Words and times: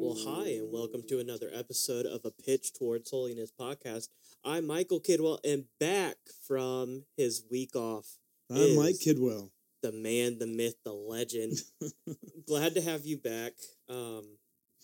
Well, 0.00 0.16
hi, 0.26 0.48
and 0.54 0.72
welcome 0.72 1.04
to 1.08 1.20
another 1.20 1.48
episode 1.54 2.06
of 2.06 2.22
a 2.24 2.32
Pitch 2.32 2.72
Towards 2.72 3.08
Holiness 3.12 3.52
podcast. 3.52 4.08
I'm 4.44 4.66
Michael 4.66 4.98
Kidwell, 5.00 5.38
and 5.44 5.66
back 5.78 6.16
from 6.44 7.04
his 7.16 7.44
week 7.52 7.76
off, 7.76 8.18
I'm 8.50 8.74
Mike 8.74 8.96
Kidwell. 8.96 9.50
the 9.80 9.92
man, 9.92 10.40
the 10.40 10.48
myth, 10.48 10.74
the 10.84 10.92
legend. 10.92 11.60
Glad 12.48 12.74
to 12.74 12.80
have 12.80 13.06
you 13.06 13.18
back. 13.18 13.52
Um, 13.88 14.38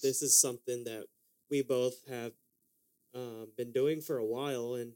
this 0.04 0.22
is 0.22 0.40
something 0.40 0.84
that 0.84 1.06
we 1.50 1.62
both 1.62 2.06
have 2.09 2.30
um, 3.12 3.48
been 3.56 3.72
doing 3.72 4.02
for 4.02 4.18
a 4.18 4.25
while, 4.25 4.75
and 4.75 4.93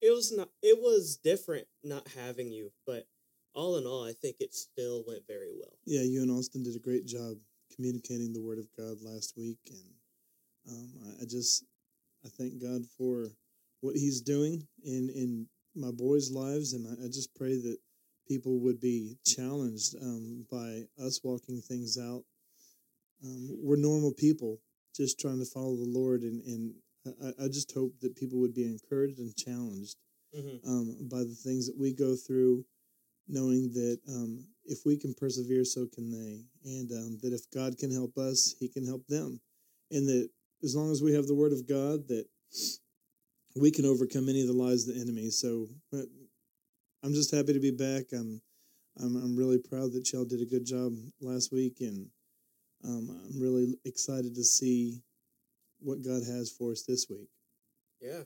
it 0.00 0.10
was 0.10 0.32
not. 0.34 0.48
It 0.62 0.78
was 0.80 1.18
different 1.22 1.66
not 1.84 2.08
having 2.16 2.50
you, 2.50 2.72
but 2.86 3.06
all 3.54 3.76
in 3.76 3.86
all, 3.86 4.04
I 4.04 4.12
think 4.12 4.36
it 4.40 4.54
still 4.54 5.04
went 5.06 5.26
very 5.26 5.50
well. 5.54 5.72
Yeah, 5.86 6.02
you 6.02 6.22
and 6.22 6.30
Austin 6.30 6.62
did 6.62 6.76
a 6.76 6.80
great 6.80 7.06
job 7.06 7.36
communicating 7.74 8.32
the 8.32 8.40
Word 8.42 8.58
of 8.58 8.68
God 8.76 8.98
last 9.02 9.34
week, 9.36 9.58
and 9.70 9.84
um, 10.70 10.90
I, 11.06 11.22
I 11.22 11.26
just 11.26 11.64
I 12.24 12.28
thank 12.28 12.60
God 12.62 12.82
for 12.98 13.28
what 13.80 13.96
He's 13.96 14.20
doing 14.20 14.66
in 14.84 15.10
in 15.14 15.46
my 15.74 15.90
boys' 15.90 16.30
lives, 16.30 16.72
and 16.72 16.86
I, 16.86 17.04
I 17.04 17.08
just 17.08 17.34
pray 17.34 17.56
that 17.56 17.78
people 18.28 18.60
would 18.60 18.80
be 18.80 19.16
challenged 19.26 19.96
um, 20.00 20.46
by 20.50 20.82
us 21.04 21.20
walking 21.24 21.60
things 21.60 21.98
out. 21.98 22.22
Um, 23.24 23.56
we're 23.62 23.76
normal 23.76 24.12
people, 24.12 24.58
just 24.94 25.18
trying 25.20 25.38
to 25.38 25.44
follow 25.46 25.76
the 25.76 25.90
Lord, 25.90 26.22
and 26.22 26.42
and 26.44 26.74
I, 27.40 27.44
I 27.44 27.48
just 27.48 27.72
hope 27.72 27.92
that 28.00 28.16
people 28.16 28.38
would 28.40 28.54
be 28.54 28.64
encouraged 28.66 29.18
and 29.18 29.34
challenged 29.36 29.96
Mm-hmm. 30.34 30.66
um, 30.66 30.96
by 31.10 31.18
the 31.18 31.34
things 31.44 31.66
that 31.66 31.76
we 31.78 31.92
go 31.92 32.16
through, 32.16 32.64
knowing 33.28 33.72
that 33.72 33.98
um, 34.08 34.46
if 34.64 34.80
we 34.84 34.96
can 34.96 35.14
persevere, 35.14 35.64
so 35.64 35.86
can 35.92 36.10
they, 36.10 36.44
and 36.64 36.90
um, 36.92 37.18
that 37.22 37.32
if 37.32 37.50
God 37.50 37.78
can 37.78 37.92
help 37.92 38.16
us, 38.18 38.54
He 38.58 38.68
can 38.68 38.86
help 38.86 39.06
them, 39.08 39.40
and 39.90 40.08
that 40.08 40.28
as 40.62 40.76
long 40.76 40.90
as 40.90 41.02
we 41.02 41.14
have 41.14 41.26
the 41.26 41.34
Word 41.34 41.52
of 41.52 41.68
God, 41.68 42.08
that 42.08 42.26
we 43.56 43.70
can 43.70 43.84
overcome 43.84 44.28
any 44.28 44.40
of 44.40 44.46
the 44.46 44.52
lies 44.52 44.88
of 44.88 44.94
the 44.94 45.00
enemy. 45.00 45.30
So 45.30 45.66
I'm 47.02 47.12
just 47.12 47.34
happy 47.34 47.52
to 47.52 47.60
be 47.60 47.70
back. 47.70 48.04
I'm 48.12 48.40
I'm, 49.00 49.16
I'm 49.16 49.36
really 49.36 49.58
proud 49.58 49.92
that 49.92 50.12
y'all 50.12 50.24
did 50.24 50.42
a 50.42 50.46
good 50.46 50.66
job 50.66 50.92
last 51.20 51.52
week, 51.52 51.80
and 51.80 52.06
um, 52.84 53.08
I'm 53.24 53.40
really 53.40 53.74
excited 53.84 54.34
to 54.34 54.44
see 54.44 55.02
what 55.80 56.02
God 56.02 56.22
has 56.24 56.50
for 56.50 56.72
us 56.72 56.82
this 56.82 57.06
week. 57.08 57.28
Yeah. 58.00 58.22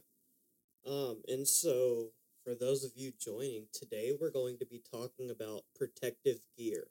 Um, 0.86 1.22
and 1.28 1.46
so 1.46 2.08
for 2.46 2.54
those 2.54 2.84
of 2.84 2.92
you 2.94 3.12
joining 3.18 3.64
today, 3.72 4.12
we're 4.18 4.30
going 4.30 4.56
to 4.56 4.64
be 4.66 4.80
talking 4.92 5.30
about 5.30 5.64
protective 5.74 6.38
gear. 6.56 6.86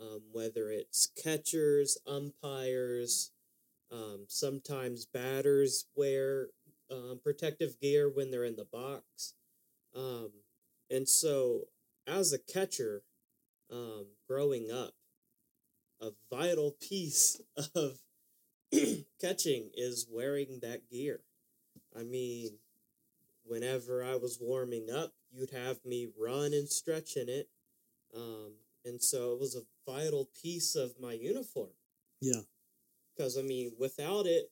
Um, 0.00 0.22
whether 0.32 0.70
it's 0.70 1.08
catchers, 1.22 1.98
umpires, 2.06 3.32
um, 3.92 4.24
sometimes 4.28 5.04
batters 5.04 5.84
wear 5.94 6.46
um, 6.90 7.20
protective 7.22 7.78
gear 7.80 8.08
when 8.08 8.30
they're 8.30 8.44
in 8.44 8.56
the 8.56 8.64
box. 8.64 9.34
Um, 9.94 10.30
and 10.88 11.06
so, 11.06 11.64
as 12.06 12.32
a 12.32 12.38
catcher, 12.38 13.02
um, 13.70 14.06
growing 14.26 14.70
up, 14.70 14.94
a 16.00 16.12
vital 16.32 16.76
piece 16.80 17.42
of 17.74 17.98
catching 19.20 19.70
is 19.74 20.06
wearing 20.10 20.60
that 20.62 20.88
gear. 20.88 21.20
I 21.98 22.04
mean, 22.04 22.52
whenever 23.48 24.04
I 24.04 24.16
was 24.16 24.38
warming 24.40 24.88
up, 24.90 25.12
you'd 25.30 25.50
have 25.50 25.84
me 25.84 26.08
run 26.18 26.52
and 26.52 26.68
stretch 26.68 27.16
in 27.16 27.28
it. 27.28 27.48
Um, 28.14 28.54
and 28.84 29.02
so 29.02 29.32
it 29.32 29.40
was 29.40 29.56
a 29.56 29.90
vital 29.90 30.28
piece 30.42 30.74
of 30.74 30.92
my 31.00 31.12
uniform. 31.12 31.70
Yeah. 32.20 32.42
Because, 33.16 33.36
I 33.36 33.42
mean, 33.42 33.72
without 33.78 34.26
it, 34.26 34.50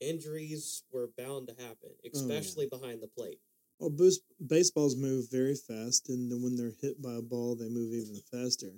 injuries 0.00 0.82
were 0.92 1.10
bound 1.16 1.48
to 1.48 1.54
happen, 1.54 1.90
especially 2.12 2.66
behind 2.66 3.02
the 3.02 3.08
plate. 3.08 3.38
Well, 3.78 3.90
boost, 3.90 4.22
baseballs 4.44 4.96
move 4.96 5.30
very 5.30 5.54
fast, 5.54 6.08
and 6.08 6.30
then 6.30 6.42
when 6.42 6.56
they're 6.56 6.74
hit 6.80 7.00
by 7.00 7.14
a 7.14 7.22
ball, 7.22 7.54
they 7.54 7.68
move 7.68 7.92
even 7.92 8.20
faster. 8.32 8.72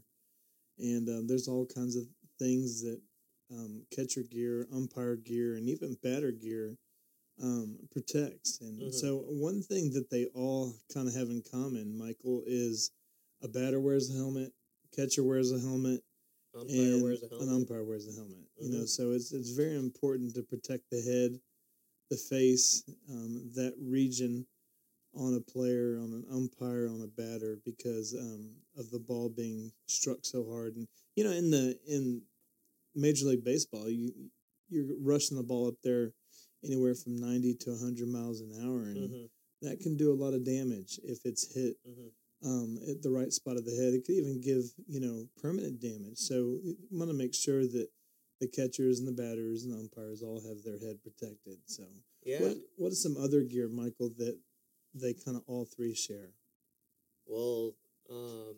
And 0.79 1.09
um, 1.09 1.27
there's 1.27 1.49
all 1.49 1.67
kinds 1.67 1.97
of 1.97 2.05
things 2.39 2.83
that 2.83 3.01
um, 3.51 3.83
catcher 3.95 4.23
gear, 4.23 4.67
umpire 4.73 5.17
gear, 5.17 5.57
and 5.57 5.69
even 5.69 5.97
batter 6.03 6.33
gear 6.33 6.77
um, 7.43 7.79
protects. 7.91 8.61
And 8.61 8.81
Mhm. 8.83 8.95
so, 8.95 9.19
one 9.19 9.63
thing 9.63 9.91
that 9.93 10.11
they 10.11 10.27
all 10.27 10.75
kind 10.93 11.09
of 11.09 11.15
have 11.15 11.31
in 11.31 11.43
common, 11.43 11.97
Michael, 11.97 12.43
is 12.47 12.91
a 13.41 13.49
batter 13.49 13.81
wears 13.81 14.11
a 14.11 14.15
helmet, 14.15 14.53
catcher 14.93 15.25
wears 15.25 15.51
a 15.53 15.59
helmet, 15.59 16.05
Umpire 16.55 16.77
and 16.95 17.03
wears 17.03 17.23
a 17.23 17.29
helmet. 17.29 17.49
an 17.49 17.55
umpire 17.55 17.85
wears 17.85 18.07
a 18.09 18.13
helmet. 18.13 18.47
You 18.61 18.69
know, 18.71 18.83
Mhm. 18.85 18.89
so 18.89 19.13
it's 19.13 19.33
it's 19.33 19.51
very 19.51 19.77
important 19.77 20.35
to 20.35 20.43
protect 20.43 20.91
the 20.91 21.01
head, 21.01 21.41
the 22.11 22.17
face, 22.17 22.83
um, 23.09 23.51
that 23.55 23.75
region 23.79 24.47
on 25.15 25.35
a 25.35 25.41
player, 25.41 25.97
on 25.97 26.13
an 26.13 26.25
umpire, 26.31 26.87
on 26.89 27.01
a 27.01 27.07
batter, 27.07 27.57
because 27.65 28.15
um, 28.15 28.55
of 28.77 28.91
the 28.91 28.99
ball 29.01 29.29
being 29.29 29.73
struck 29.87 30.25
so 30.25 30.45
hard. 30.45 30.77
And 30.77 30.87
you 31.17 31.25
know, 31.25 31.33
in 31.33 31.51
the 31.51 31.79
in 31.87 32.23
Major 32.95 33.27
League 33.27 33.45
Baseball, 33.45 33.89
you 33.89 34.31
you're 34.69 34.95
rushing 34.99 35.37
the 35.37 35.43
ball 35.43 35.67
up 35.69 35.81
there 35.83 36.13
anywhere 36.65 36.95
from 36.95 37.17
ninety 37.17 37.55
to 37.55 37.77
hundred 37.77 38.09
miles 38.09 38.41
an 38.41 38.53
hour, 38.63 38.83
and 38.85 39.11
hmm 39.11 39.25
that 39.63 39.79
can 39.81 39.95
do 39.97 40.11
a 40.11 40.17
lot 40.17 40.33
of 40.33 40.43
damage 40.45 40.99
if 41.05 41.19
it's 41.25 41.53
hit 41.55 41.77
hmm 41.85 42.09
um, 42.43 42.79
at 42.89 43.03
the 43.03 43.11
right 43.11 43.31
spot 43.33 43.57
of 43.59 43.67
the 43.67 43.77
head. 43.77 43.93
It 43.93 44.05
could 44.07 44.15
even 44.15 44.41
give 44.41 44.65
you 44.87 45.01
know 45.01 45.29
permanent 45.41 45.81
damage. 45.81 46.19
So 46.19 46.59
you 46.63 46.77
want 46.91 47.11
to 47.11 47.17
make 47.17 47.35
sure 47.35 47.63
that 47.63 47.89
the 48.41 48.49
catchers 48.49 48.99
and 49.01 49.07
the 49.09 49.13
batters 49.13 49.65
and 49.65 49.75
the 49.75 49.79
umpires 49.79 50.23
all 50.23 50.41
have 50.41 50.63
their 50.65 50.79
head 50.79 51.03
protected. 51.03 51.59
So 51.67 51.85
Yeah. 52.25 52.41
what 52.41 52.57
what 52.77 52.93
is 52.93 53.03
some 53.03 53.17
other 53.19 53.43
gear, 53.43 53.69
Michael, 53.69 54.11
that 54.17 54.39
they 54.95 55.13
kind 55.13 55.37
of 55.37 55.43
all 55.47 55.67
three 55.67 55.95
share? 55.95 56.33
Well, 57.27 57.75
um, 58.09 58.57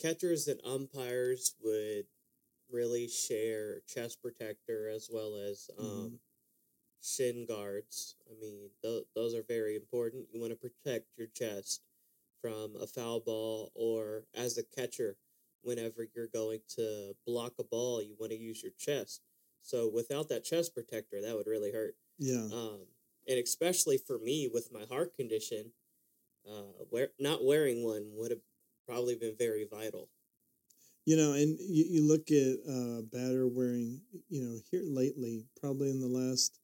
catchers 0.00 0.46
and 0.48 0.60
umpires 0.64 1.54
would 1.62 2.06
really 2.70 3.08
share 3.08 3.80
chest 3.86 4.20
protector 4.22 4.88
as 4.88 5.08
well 5.10 5.34
as 5.36 5.68
um, 5.78 5.84
Mhm. 5.84 6.18
Shin 7.06 7.46
guards. 7.46 8.16
I 8.30 8.34
mean, 8.40 8.70
th- 8.82 9.04
those 9.14 9.34
are 9.34 9.44
very 9.44 9.76
important. 9.76 10.28
You 10.32 10.40
want 10.40 10.52
to 10.52 10.56
protect 10.58 11.16
your 11.16 11.28
chest 11.28 11.82
from 12.40 12.76
a 12.76 12.86
foul 12.86 13.20
ball, 13.20 13.72
or 13.74 14.26
as 14.34 14.58
a 14.58 14.64
catcher, 14.64 15.18
whenever 15.62 16.06
you're 16.14 16.28
going 16.28 16.60
to 16.76 17.14
block 17.26 17.54
a 17.58 17.64
ball, 17.64 18.02
you 18.02 18.16
want 18.18 18.32
to 18.32 18.38
use 18.38 18.62
your 18.62 18.72
chest. 18.78 19.22
So 19.62 19.88
without 19.88 20.28
that 20.28 20.44
chest 20.44 20.74
protector, 20.74 21.20
that 21.22 21.34
would 21.36 21.46
really 21.48 21.72
hurt. 21.72 21.96
Yeah, 22.18 22.46
Um, 22.52 22.86
and 23.28 23.38
especially 23.38 23.98
for 23.98 24.18
me 24.18 24.48
with 24.52 24.70
my 24.72 24.84
heart 24.84 25.14
condition, 25.16 25.72
uh, 26.48 26.84
wear, 26.90 27.10
not 27.18 27.44
wearing 27.44 27.84
one 27.84 28.12
would 28.14 28.30
have 28.30 28.42
probably 28.86 29.16
been 29.16 29.36
very 29.36 29.64
vital. 29.64 30.10
you 31.04 31.16
know, 31.16 31.32
and 31.32 31.58
you, 31.60 31.84
you 31.88 32.06
look 32.06 32.30
at 32.30 32.58
uh, 32.68 33.02
batter 33.02 33.46
wearing, 33.46 34.02
you 34.28 34.42
know, 34.42 34.58
here 34.70 34.82
lately, 34.84 35.46
probably 35.60 35.90
in 35.90 36.00
the 36.00 36.08
last 36.08 36.58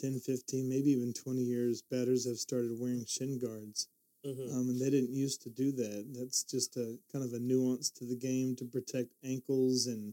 10, 0.00 0.20
15, 0.20 0.68
maybe 0.68 0.90
even 0.90 1.12
20 1.12 1.42
years, 1.42 1.82
batters 1.82 2.26
have 2.26 2.38
started 2.38 2.70
wearing 2.78 3.04
shin 3.06 3.38
guards. 3.38 3.88
hmm 4.24 4.48
um, 4.52 4.68
and 4.70 4.80
they 4.80 4.90
didn't 4.90 5.12
used 5.14 5.42
to 5.42 5.50
do 5.50 5.70
that. 5.72 6.06
That's 6.16 6.42
just 6.42 6.76
a 6.76 6.98
kind 7.12 7.24
of 7.24 7.32
a 7.34 7.38
nuance 7.38 7.90
to 7.98 8.04
the 8.04 8.16
game 8.16 8.56
to 8.56 8.64
protect 8.64 9.10
ankles 9.24 9.86
and 9.86 10.12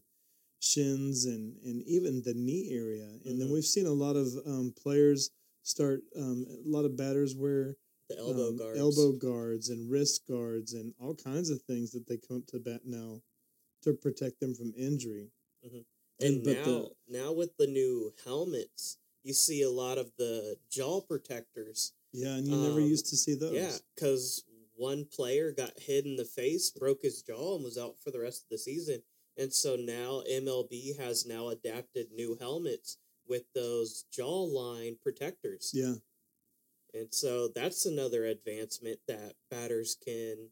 shins 0.62 1.26
and, 1.26 1.56
and 1.64 1.82
even 1.88 2.22
the 2.24 2.34
knee 2.34 2.70
area. 2.72 3.08
And 3.26 3.40
then 3.40 3.48
Mhm. 3.50 3.54
we've 3.54 3.66
seen 3.66 3.86
a 3.88 3.94
lot 4.06 4.16
of 4.16 4.28
um, 4.46 4.74
players 4.82 5.32
start, 5.64 6.02
um, 6.16 6.46
a 6.50 6.70
lot 6.70 6.86
of 6.86 6.96
batters 6.98 7.36
wear 7.36 7.76
the 8.10 8.18
elbow 8.18 8.50
um, 8.50 8.58
guards. 8.58 8.80
elbow 8.80 9.12
guards 9.14 9.70
and 9.70 9.90
wrist 9.90 10.26
guards 10.28 10.74
and 10.74 10.94
all 11.00 11.16
kinds 11.16 11.50
of 11.50 11.62
things 11.64 11.92
that 11.92 12.06
they 12.08 12.18
come 12.18 12.38
up 12.38 12.48
to 12.48 12.60
bat 12.60 12.82
now 12.86 13.22
to 13.84 13.94
protect 13.94 14.40
them 14.40 14.54
from 14.56 14.74
injury. 14.78 15.32
And, 15.64 15.86
and- 16.20 16.44
but 16.44 16.58
now, 16.58 16.64
the- 16.66 16.96
now 17.08 17.32
with 17.34 17.56
the 17.58 17.68
new 17.68 18.14
helmets, 18.24 18.98
you 19.26 19.34
see 19.34 19.64
a 19.64 19.70
lot 19.70 19.98
of 19.98 20.12
the 20.18 20.56
jaw 20.70 21.02
protectors. 21.02 21.94
Yeah, 22.14 22.36
and 22.36 22.48
you 22.48 22.56
never 22.56 22.80
Um, 22.80 22.88
used 22.88 23.08
to 23.08 23.18
see 23.18 23.34
those. 23.34 23.54
Yeah, 23.54 23.76
because 23.96 24.46
one 24.76 25.06
player 25.06 25.52
got 25.52 25.80
hit 25.80 26.06
in 26.06 26.16
the 26.16 26.26
face, 26.26 26.70
broke 26.70 27.02
his 27.02 27.24
jaw, 27.24 27.56
and 27.56 27.64
was 27.64 27.78
out 27.78 28.00
for 28.00 28.12
the 28.12 28.20
rest 28.20 28.44
of 28.44 28.50
the 28.50 28.60
season. 28.60 29.02
And 29.36 29.52
so 29.52 29.76
now 29.76 30.22
MLB 30.30 30.96
has 30.98 31.26
now 31.26 31.50
adapted 31.50 32.12
new 32.12 32.38
helmets 32.40 32.98
with 33.28 33.52
those 33.54 34.06
jawline 34.16 35.02
protectors. 35.02 35.72
Yeah. 35.74 35.96
And 36.94 37.14
so 37.14 37.50
that's 37.50 37.86
another 37.86 38.26
advancement 38.26 39.00
that 39.08 39.34
batters 39.50 39.96
can 39.96 40.52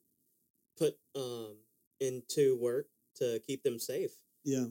put 0.77 0.97
um, 1.15 1.57
into 1.99 2.57
work 2.59 2.87
to 3.17 3.39
keep 3.45 3.63
them 3.63 3.79
safe. 3.79 4.11
Yeah. 4.43 4.65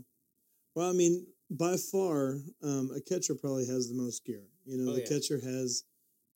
Well, 0.75 0.91
I 0.91 0.93
mean, 0.93 1.27
by 1.53 1.77
far, 1.77 2.39
um, 2.63 2.91
a 2.95 3.01
catcher 3.01 3.35
probably 3.35 3.67
has 3.67 3.89
the 3.89 3.95
most 3.95 4.25
gear. 4.25 4.45
You 4.65 4.79
know, 4.79 4.93
Oh, 4.93 4.95
the 4.95 5.01
yeah. 5.01 5.09
catcher 5.09 5.41
has 5.41 5.85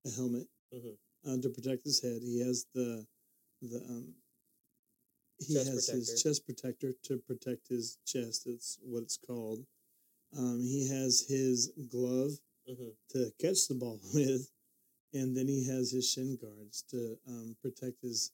a 0.07 0.11
helmet 0.11 0.49
Mhm. 0.73 0.97
uh, 1.27 1.39
to 1.39 1.51
protect 1.51 1.85
his 1.85 2.01
head. 2.01 2.23
He 2.23 2.41
has 2.41 2.67
the 2.75 3.07
the 3.63 3.79
um, 3.89 4.15
he 5.39 5.55
Chest 5.55 5.69
has 5.69 5.89
his 5.89 6.23
chest 6.23 6.45
protector 6.47 6.93
to 7.05 7.19
protect 7.19 7.69
his 7.69 7.99
chest. 8.07 8.47
It's 8.47 8.79
what 8.83 9.03
it's 9.03 9.17
called. 9.19 9.65
Um, 10.37 10.63
he 10.63 10.89
has 10.89 11.23
his 11.29 11.73
glove 11.91 12.33
hmm 12.69 12.91
to 13.11 13.33
catch 13.41 13.69
the 13.69 13.75
ball 13.75 14.01
with, 14.15 14.51
and 15.15 15.37
then 15.37 15.49
he 15.49 15.65
has 15.67 15.91
his 15.93 16.11
shin 16.11 16.37
guards 16.37 16.83
to 16.91 17.19
um, 17.29 17.57
protect 17.63 18.03
his 18.03 18.33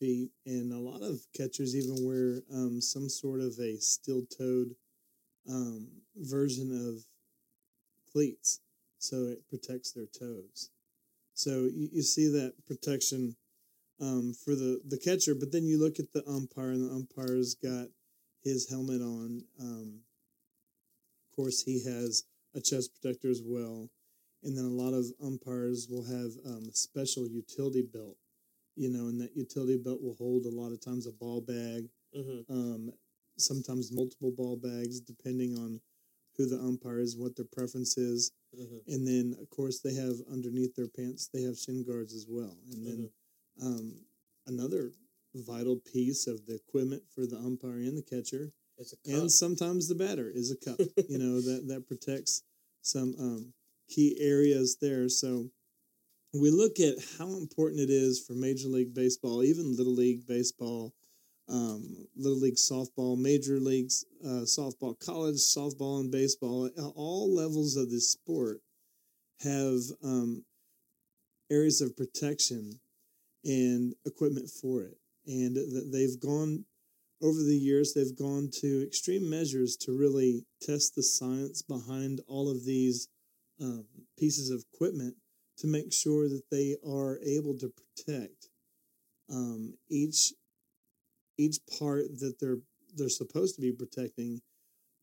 feet. 0.00 0.30
And 0.46 0.72
a 0.72 0.78
lot 0.78 1.02
of 1.02 1.20
catchers 1.36 1.76
even 1.76 2.04
wear 2.06 2.42
um, 2.52 2.80
some 2.80 3.08
sort 3.08 3.40
of 3.40 3.58
a 3.60 3.76
steel-toed 3.78 4.76
um, 5.48 5.88
version 6.16 6.70
of 6.88 7.04
cleats, 8.12 8.60
so 8.98 9.16
it 9.24 9.48
protects 9.48 9.92
their 9.92 10.06
toes. 10.06 10.70
So 11.34 11.68
you, 11.72 11.88
you 11.92 12.02
see 12.02 12.28
that 12.28 12.54
protection 12.66 13.36
um, 14.00 14.34
for 14.34 14.54
the 14.54 14.80
the 14.86 14.98
catcher, 14.98 15.34
but 15.34 15.52
then 15.52 15.66
you 15.66 15.78
look 15.78 15.98
at 15.98 16.12
the 16.12 16.26
umpire, 16.28 16.70
and 16.70 16.88
the 16.88 16.94
umpire's 16.94 17.54
got 17.54 17.88
his 18.42 18.68
helmet 18.68 19.00
on. 19.00 19.42
Um, 19.60 20.00
of 21.30 21.36
course, 21.36 21.62
he 21.62 21.84
has 21.84 22.24
a 22.54 22.60
chest 22.60 22.90
protector 22.94 23.30
as 23.30 23.42
well, 23.44 23.90
and 24.42 24.56
then 24.56 24.64
a 24.64 24.68
lot 24.68 24.94
of 24.94 25.06
umpires 25.22 25.88
will 25.90 26.04
have 26.04 26.32
um, 26.46 26.68
a 26.68 26.74
special 26.74 27.26
utility 27.26 27.82
belt. 27.82 28.16
You 28.76 28.90
know, 28.90 29.08
and 29.08 29.20
that 29.22 29.34
utility 29.34 29.78
belt 29.78 30.02
will 30.02 30.16
hold 30.18 30.44
a 30.44 30.50
lot 30.50 30.72
of 30.72 30.84
times 30.84 31.06
a 31.06 31.12
ball 31.12 31.40
bag, 31.40 31.88
hmm 32.14 32.40
um, 32.50 32.92
sometimes 33.38 33.92
multiple 33.92 34.30
ball 34.30 34.56
bags, 34.56 35.00
depending 35.00 35.56
on 35.58 35.80
who 36.36 36.46
the 36.46 36.58
umpire 36.58 36.98
is, 37.00 37.16
what 37.16 37.34
their 37.36 37.46
preference 37.50 37.96
is. 37.96 38.30
hmm 38.54 38.78
And 38.86 39.06
then, 39.06 39.36
of 39.40 39.48
course, 39.50 39.80
they 39.80 39.94
have 39.94 40.16
underneath 40.30 40.74
their 40.74 40.88
pants, 40.88 41.28
they 41.32 41.42
have 41.42 41.56
shin 41.58 41.84
guards 41.84 42.14
as 42.14 42.26
well. 42.28 42.56
And 42.72 42.86
then 42.86 43.10
um, 43.62 43.94
another 44.46 44.92
vital 45.34 45.76
piece 45.92 46.26
of 46.26 46.44
the 46.46 46.54
equipment 46.54 47.02
for 47.14 47.26
the 47.26 47.36
umpire 47.36 47.80
and 47.88 47.96
the 47.96 48.02
catcher, 48.02 48.52
It's 48.78 48.92
a 48.92 48.96
cup. 48.96 49.20
and 49.20 49.32
sometimes 49.32 49.88
the 49.88 49.94
batter, 49.94 50.30
is 50.34 50.50
a 50.50 50.56
cup. 50.56 50.78
you 51.08 51.18
know 51.18 51.40
that 51.40 51.68
that 51.68 51.86
protects 51.86 52.42
some 52.82 53.14
um, 53.18 53.52
key 53.88 54.16
areas 54.20 54.78
there. 54.80 55.08
So 55.08 55.50
we 56.32 56.50
look 56.50 56.78
at 56.80 56.94
how 57.18 57.36
important 57.36 57.80
it 57.80 57.90
is 57.90 58.20
for 58.20 58.34
Major 58.34 58.68
League 58.68 58.94
Baseball, 58.94 59.42
even 59.42 59.76
Little 59.76 59.94
League 59.94 60.26
Baseball, 60.26 60.94
um, 61.48 62.06
Little 62.16 62.40
League 62.40 62.56
Softball, 62.56 63.18
Major 63.18 63.60
Leagues 63.60 64.04
uh, 64.24 64.44
Softball, 64.44 64.98
College 64.98 65.36
Softball, 65.36 66.00
and 66.00 66.10
Baseball. 66.10 66.68
All 66.94 67.34
levels 67.34 67.76
of 67.76 67.90
this 67.90 68.10
sport 68.10 68.58
have 69.42 69.80
um, 70.02 70.44
areas 71.50 71.80
of 71.80 71.96
protection 71.96 72.80
and 73.44 73.94
equipment 74.04 74.50
for 74.50 74.82
it, 74.82 74.98
and 75.26 75.54
th- 75.54 75.84
they've 75.92 76.20
gone 76.20 76.64
over 77.22 77.42
the 77.42 77.56
years. 77.56 77.94
They've 77.94 78.16
gone 78.16 78.50
to 78.60 78.84
extreme 78.86 79.28
measures 79.28 79.76
to 79.82 79.96
really 79.96 80.44
test 80.60 80.94
the 80.94 81.02
science 81.02 81.62
behind 81.62 82.20
all 82.26 82.50
of 82.50 82.64
these 82.64 83.08
um, 83.60 83.86
pieces 84.18 84.50
of 84.50 84.64
equipment 84.72 85.14
to 85.58 85.66
make 85.66 85.92
sure 85.92 86.28
that 86.28 86.42
they 86.50 86.76
are 86.86 87.18
able 87.24 87.56
to 87.58 87.70
protect 87.70 88.48
um, 89.30 89.74
each 89.88 90.32
each 91.38 91.58
part 91.78 92.04
that 92.20 92.38
they're 92.40 92.58
they're 92.94 93.08
supposed 93.08 93.54
to 93.56 93.60
be 93.60 93.72
protecting 93.72 94.40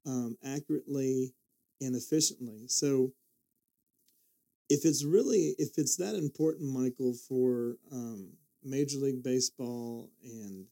um, 0.05 0.35
accurately 0.43 1.33
and 1.81 1.95
efficiently. 1.95 2.65
So 2.67 3.13
if 4.69 4.85
it's 4.85 5.05
really 5.05 5.55
if 5.57 5.77
it's 5.77 5.97
that 5.97 6.15
important, 6.15 6.73
Michael, 6.73 7.13
for 7.13 7.77
um, 7.91 8.33
Major 8.63 8.97
League 8.97 9.23
Baseball 9.23 10.09
and 10.23 10.65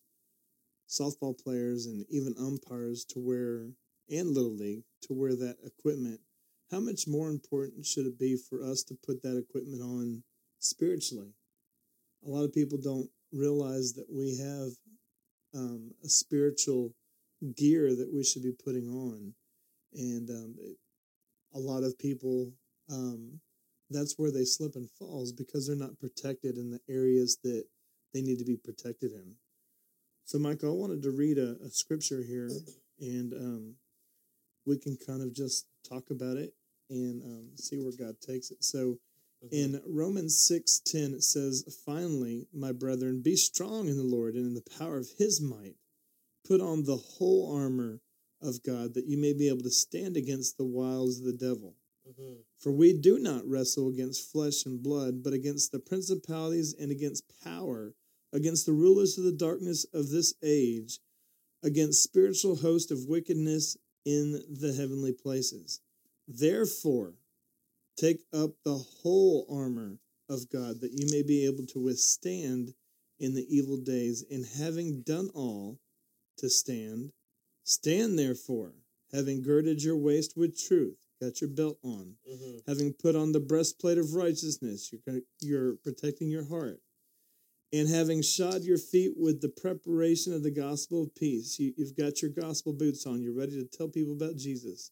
softball 0.89 1.37
players 1.41 1.85
and 1.85 2.05
even 2.09 2.35
umpires 2.39 3.05
to 3.05 3.19
wear 3.19 3.69
and 4.09 4.29
Little 4.29 4.55
League 4.55 4.83
to 5.03 5.13
wear 5.13 5.35
that 5.35 5.57
equipment, 5.65 6.19
how 6.69 6.79
much 6.79 7.07
more 7.07 7.29
important 7.29 7.85
should 7.85 8.05
it 8.05 8.17
be 8.17 8.35
for 8.35 8.63
us 8.63 8.83
to 8.83 8.97
put 9.05 9.21
that 9.23 9.37
equipment 9.37 9.81
on 9.81 10.23
spiritually? 10.59 11.33
A 12.25 12.29
lot 12.29 12.43
of 12.43 12.53
people 12.53 12.77
don't 12.77 13.09
realize 13.31 13.93
that 13.93 14.07
we 14.11 14.37
have 14.37 14.69
um, 15.55 15.91
a 16.03 16.09
spiritual 16.09 16.93
gear 17.55 17.95
that 17.95 18.11
we 18.13 18.23
should 18.23 18.43
be 18.43 18.53
putting 18.63 18.87
on, 18.89 19.33
and 19.93 20.29
um, 20.29 20.55
it- 20.59 20.77
a 21.53 21.59
lot 21.59 21.83
of 21.83 21.97
people 21.99 22.53
um, 22.89 23.39
that's 23.89 24.17
where 24.17 24.31
they 24.31 24.45
slip 24.45 24.75
and 24.75 24.89
falls 24.91 25.33
because 25.33 25.67
they're 25.67 25.75
not 25.75 25.99
protected 25.99 26.57
in 26.57 26.69
the 26.71 26.79
areas 26.89 27.37
that 27.43 27.65
they 28.13 28.21
need 28.21 28.39
to 28.39 28.45
be 28.45 28.55
protected 28.55 29.11
in. 29.11 29.35
So, 30.25 30.39
Michael, 30.39 30.69
I 30.71 30.75
wanted 30.75 31.01
to 31.03 31.11
read 31.11 31.37
a, 31.37 31.57
a 31.65 31.69
scripture 31.69 32.21
here, 32.23 32.49
and 33.01 33.33
um, 33.33 33.75
we 34.65 34.77
can 34.77 34.97
kind 35.05 35.21
of 35.21 35.33
just 35.33 35.65
talk 35.87 36.09
about 36.09 36.37
it 36.37 36.53
and 36.89 37.21
um, 37.23 37.49
see 37.55 37.77
where 37.79 37.91
God 37.97 38.15
takes 38.21 38.51
it. 38.51 38.63
So, 38.63 38.97
Mhm. 39.43 39.49
in 39.51 39.81
Romans 39.85 40.37
six 40.37 40.79
ten, 40.79 41.13
it 41.13 41.23
says, 41.23 41.63
"Finally, 41.85 42.47
my 42.53 42.71
brethren, 42.71 43.21
be 43.21 43.35
strong 43.35 43.87
in 43.87 43.97
the 43.97 44.03
Lord 44.03 44.35
and 44.35 44.45
in 44.45 44.53
the 44.53 44.61
power 44.61 44.97
of 44.97 45.09
His 45.11 45.41
might. 45.41 45.77
Put 46.43 46.61
on 46.61 46.83
the 46.83 46.97
whole 46.97 47.47
armor 47.47 48.01
of 48.39 48.63
God, 48.63 48.93
that 48.93 49.05
you 49.05 49.17
may 49.17 49.33
be 49.33 49.47
able 49.47 49.63
to 49.63 49.71
stand 49.71 50.17
against 50.17 50.57
the 50.57 50.65
wiles 50.65 51.19
of 51.19 51.25
the 51.25 51.33
devil." 51.33 51.75
Mhm. 52.07 52.43
For 52.57 52.71
we 52.71 52.93
do 52.93 53.19
not 53.19 53.47
wrestle 53.47 53.89
against 53.89 54.21
flesh 54.21 54.65
and 54.65 54.81
blood, 54.81 55.23
but 55.23 55.33
against 55.33 55.71
the 55.71 55.79
principalities 55.79 56.73
and 56.73 56.91
against 56.91 57.27
power, 57.27 57.95
against 58.31 58.65
the 58.65 58.73
rulers 58.73 59.17
of 59.17 59.23
the 59.23 59.31
darkness 59.31 59.85
of 59.93 60.09
this 60.09 60.33
age, 60.41 60.99
against 61.63 62.03
spiritual 62.03 62.55
host 62.57 62.91
of 62.91 63.07
wickedness 63.07 63.77
in 64.03 64.43
the 64.49 64.73
heavenly 64.73 65.13
places. 65.13 65.79
Therefore, 66.27 67.17
take 67.97 68.23
up 68.33 68.51
the 68.63 68.77
whole 68.77 69.45
armor 69.49 69.99
of 70.29 70.49
God, 70.49 70.81
that 70.81 70.93
you 70.93 71.07
may 71.11 71.23
be 71.23 71.45
able 71.45 71.65
to 71.67 71.79
withstand 71.79 72.73
in 73.19 73.33
the 73.35 73.45
evil 73.49 73.77
days, 73.77 74.23
and 74.31 74.45
having 74.45 75.01
done 75.01 75.29
all 75.33 75.79
to 76.37 76.49
stand, 76.49 77.11
stand 77.63 78.17
therefore, 78.17 78.73
having 79.11 79.41
girded 79.41 79.83
your 79.83 79.97
waist 79.97 80.35
with 80.35 80.57
truth, 80.57 80.97
got 81.21 81.39
your 81.41 81.49
belt 81.49 81.77
on, 81.83 82.17
Mhm. 82.27 82.61
having 82.65 82.93
put 82.93 83.15
on 83.15 83.31
the 83.31 83.39
breastplate 83.39 83.99
of 83.99 84.13
righteousness, 84.15 84.91
you're, 84.91 85.21
you're 85.41 85.75
protecting 85.75 86.29
your 86.31 86.45
heart, 86.45 86.81
and 87.71 87.87
having 87.87 88.21
shod 88.21 88.63
your 88.63 88.77
feet 88.77 89.15
with 89.17 89.41
the 89.41 89.49
preparation 89.49 90.33
of 90.33 90.43
the 90.43 90.51
gospel 90.51 91.03
of 91.03 91.13
peace. 91.13 91.59
You, 91.59 91.73
you've 91.77 91.95
got 91.95 92.21
your 92.21 92.31
gospel 92.31 92.73
boots 92.73 93.05
on, 93.05 93.21
you're 93.21 93.33
ready 93.33 93.53
to 93.53 93.65
tell 93.65 93.87
people 93.87 94.13
about 94.13 94.35
Jesus. 94.35 94.91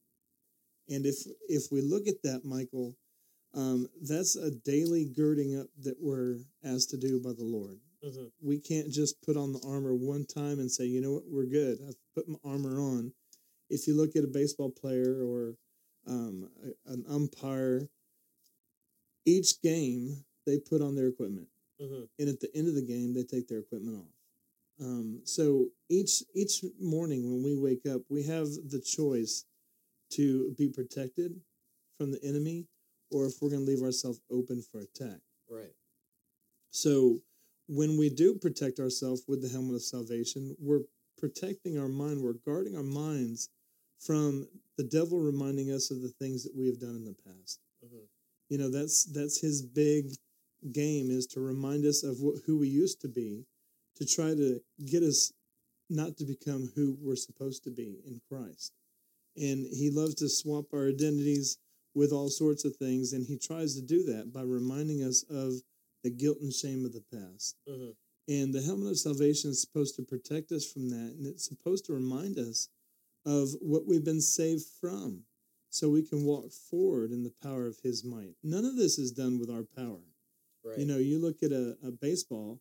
And 0.91 1.05
if 1.05 1.25
if 1.47 1.71
we 1.71 1.81
look 1.81 2.07
at 2.07 2.21
that, 2.23 2.43
Michael, 2.43 2.95
um, 3.53 3.87
that's 4.01 4.35
a 4.35 4.51
daily 4.51 5.05
girding 5.05 5.57
up 5.57 5.67
that 5.83 5.95
we're 5.99 6.39
asked 6.63 6.89
to 6.91 6.97
do 6.97 7.19
by 7.21 7.33
the 7.33 7.43
Lord. 7.45 7.79
Mhm. 8.03 8.31
We 8.41 8.59
can't 8.59 8.89
just 8.91 9.21
put 9.21 9.37
on 9.37 9.53
the 9.53 9.59
armor 9.61 9.95
one 9.95 10.25
time 10.25 10.59
and 10.59 10.71
say, 10.71 10.85
you 10.85 11.01
know 11.01 11.13
what, 11.13 11.27
we're 11.29 11.45
good. 11.45 11.81
I've 11.81 11.97
put 12.13 12.27
my 12.27 12.39
armor 12.43 12.79
on. 12.79 13.13
If 13.69 13.87
you 13.87 13.93
look 13.95 14.15
at 14.15 14.23
a 14.23 14.27
baseball 14.27 14.69
player 14.71 15.23
or 15.25 15.57
um, 16.07 16.49
a- 16.63 16.91
an 16.91 17.05
umpire, 17.07 17.87
each 19.25 19.61
game 19.61 20.25
they 20.45 20.57
put 20.59 20.81
on 20.81 20.95
their 20.95 21.07
equipment, 21.07 21.47
Mhm. 21.79 22.09
and 22.19 22.27
at 22.29 22.39
the 22.39 22.53
end 22.55 22.67
of 22.67 22.73
the 22.75 22.81
game 22.81 23.13
they 23.13 23.23
take 23.23 23.47
their 23.47 23.59
equipment 23.59 23.97
off. 23.97 24.13
Um, 24.79 25.21
so 25.25 25.71
each 25.89 26.23
each 26.33 26.65
morning 26.79 27.29
when 27.31 27.43
we 27.43 27.55
wake 27.55 27.85
up, 27.85 28.01
we 28.09 28.23
have 28.23 28.47
the 28.69 28.81
choice 28.81 29.45
to 30.11 30.53
be 30.57 30.69
protected 30.69 31.39
from 31.97 32.11
the 32.11 32.23
enemy, 32.23 32.67
or 33.11 33.25
if 33.25 33.33
we're 33.41 33.49
going 33.49 33.65
to 33.65 33.71
leave 33.71 33.83
ourselves 33.83 34.19
open 34.31 34.61
for 34.61 34.81
attack. 34.81 35.19
Right. 35.49 35.73
So 36.71 37.21
when 37.67 37.97
we 37.97 38.09
do 38.09 38.35
protect 38.35 38.79
ourselves 38.79 39.23
with 39.27 39.41
the 39.41 39.49
helmet 39.49 39.75
of 39.75 39.81
salvation, 39.81 40.55
we're 40.59 40.81
protecting 41.17 41.77
our 41.77 41.87
mind, 41.87 42.21
we're 42.21 42.33
guarding 42.45 42.75
our 42.75 42.83
minds 42.83 43.49
from 43.99 44.47
the 44.77 44.83
devil 44.83 45.19
reminding 45.19 45.71
us 45.71 45.91
of 45.91 46.01
the 46.01 46.09
things 46.09 46.43
that 46.43 46.55
we 46.55 46.65
have 46.67 46.79
done 46.79 46.95
in 46.95 47.05
the 47.05 47.13
past. 47.13 47.59
Mhm. 47.85 48.07
You 48.49 48.57
know, 48.57 48.69
that's 48.69 49.05
that's 49.05 49.39
his 49.39 49.61
big 49.61 50.15
game 50.71 51.09
is 51.09 51.27
to 51.27 51.39
remind 51.39 51.85
us 51.85 52.03
of 52.03 52.21
what, 52.21 52.41
who 52.45 52.57
we 52.57 52.67
used 52.67 53.01
to 53.01 53.07
be, 53.07 53.45
to 53.95 54.05
try 54.05 54.33
to 54.33 54.61
get 54.85 55.03
us 55.03 55.31
not 55.89 56.17
to 56.17 56.25
become 56.25 56.67
who 56.75 56.97
we're 56.99 57.15
supposed 57.15 57.63
to 57.63 57.71
be 57.71 58.01
in 58.05 58.19
Christ. 58.29 58.73
And 59.37 59.65
he 59.71 59.89
loves 59.89 60.15
to 60.15 60.29
swap 60.29 60.65
our 60.73 60.89
identities 60.89 61.57
with 61.95 62.11
all 62.11 62.29
sorts 62.29 62.65
of 62.65 62.75
things. 62.75 63.13
And 63.13 63.25
he 63.25 63.37
tries 63.37 63.75
to 63.75 63.81
do 63.81 64.03
that 64.05 64.31
by 64.33 64.41
reminding 64.41 65.03
us 65.03 65.23
of 65.29 65.53
the 66.03 66.09
guilt 66.09 66.37
and 66.41 66.53
shame 66.53 66.85
of 66.85 66.93
the 66.93 67.03
past. 67.11 67.55
hmm 67.67 67.91
And 68.27 68.53
the 68.53 68.61
helmet 68.61 68.91
of 68.91 68.97
salvation 68.97 69.51
is 69.51 69.61
supposed 69.61 69.95
to 69.95 70.03
protect 70.03 70.51
us 70.51 70.65
from 70.65 70.89
that. 70.89 71.15
And 71.17 71.25
it's 71.25 71.47
supposed 71.47 71.85
to 71.85 71.93
remind 71.93 72.37
us 72.37 72.69
of 73.25 73.49
what 73.61 73.85
we've 73.85 74.05
been 74.05 74.21
saved 74.21 74.65
from 74.79 75.23
so 75.69 75.89
we 75.89 76.03
can 76.03 76.25
walk 76.25 76.51
forward 76.51 77.11
in 77.11 77.23
the 77.23 77.33
power 77.41 77.65
of 77.65 77.77
his 77.83 78.03
might. 78.03 78.35
None 78.43 78.65
of 78.65 78.75
this 78.75 78.97
is 78.97 79.11
done 79.11 79.39
with 79.39 79.49
our 79.49 79.63
power. 79.75 80.03
Right. 80.63 80.77
You 80.77 80.85
know, 80.85 80.97
you 80.97 81.19
look 81.19 81.41
at 81.43 81.51
a, 81.51 81.77
a 81.83 81.91
baseball 81.91 82.59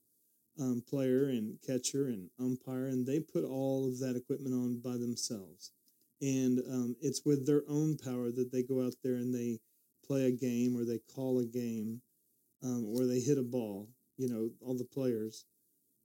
um, 0.58 0.82
player 0.88 1.24
and 1.24 1.58
catcher 1.66 2.06
and 2.06 2.30
umpire, 2.38 2.86
and 2.86 3.06
they 3.06 3.20
put 3.20 3.44
all 3.44 3.88
of 3.88 3.98
that 4.00 4.16
equipment 4.16 4.54
on 4.54 4.80
by 4.80 4.96
themselves. 4.96 5.72
And 6.20 6.60
um, 6.70 6.96
it's 7.00 7.22
with 7.24 7.46
their 7.46 7.62
own 7.68 7.96
power 7.96 8.30
that 8.30 8.50
they 8.52 8.62
go 8.62 8.84
out 8.84 8.94
there 9.02 9.14
and 9.14 9.34
they 9.34 9.58
play 10.06 10.26
a 10.26 10.30
game 10.30 10.76
or 10.76 10.84
they 10.84 10.98
call 11.14 11.38
a 11.38 11.46
game 11.46 12.02
um, 12.62 12.84
or 12.94 13.06
they 13.06 13.20
hit 13.20 13.38
a 13.38 13.42
ball, 13.42 13.88
you 14.18 14.28
know, 14.28 14.50
all 14.60 14.76
the 14.76 14.84
players. 14.84 15.44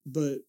But 0.05 0.39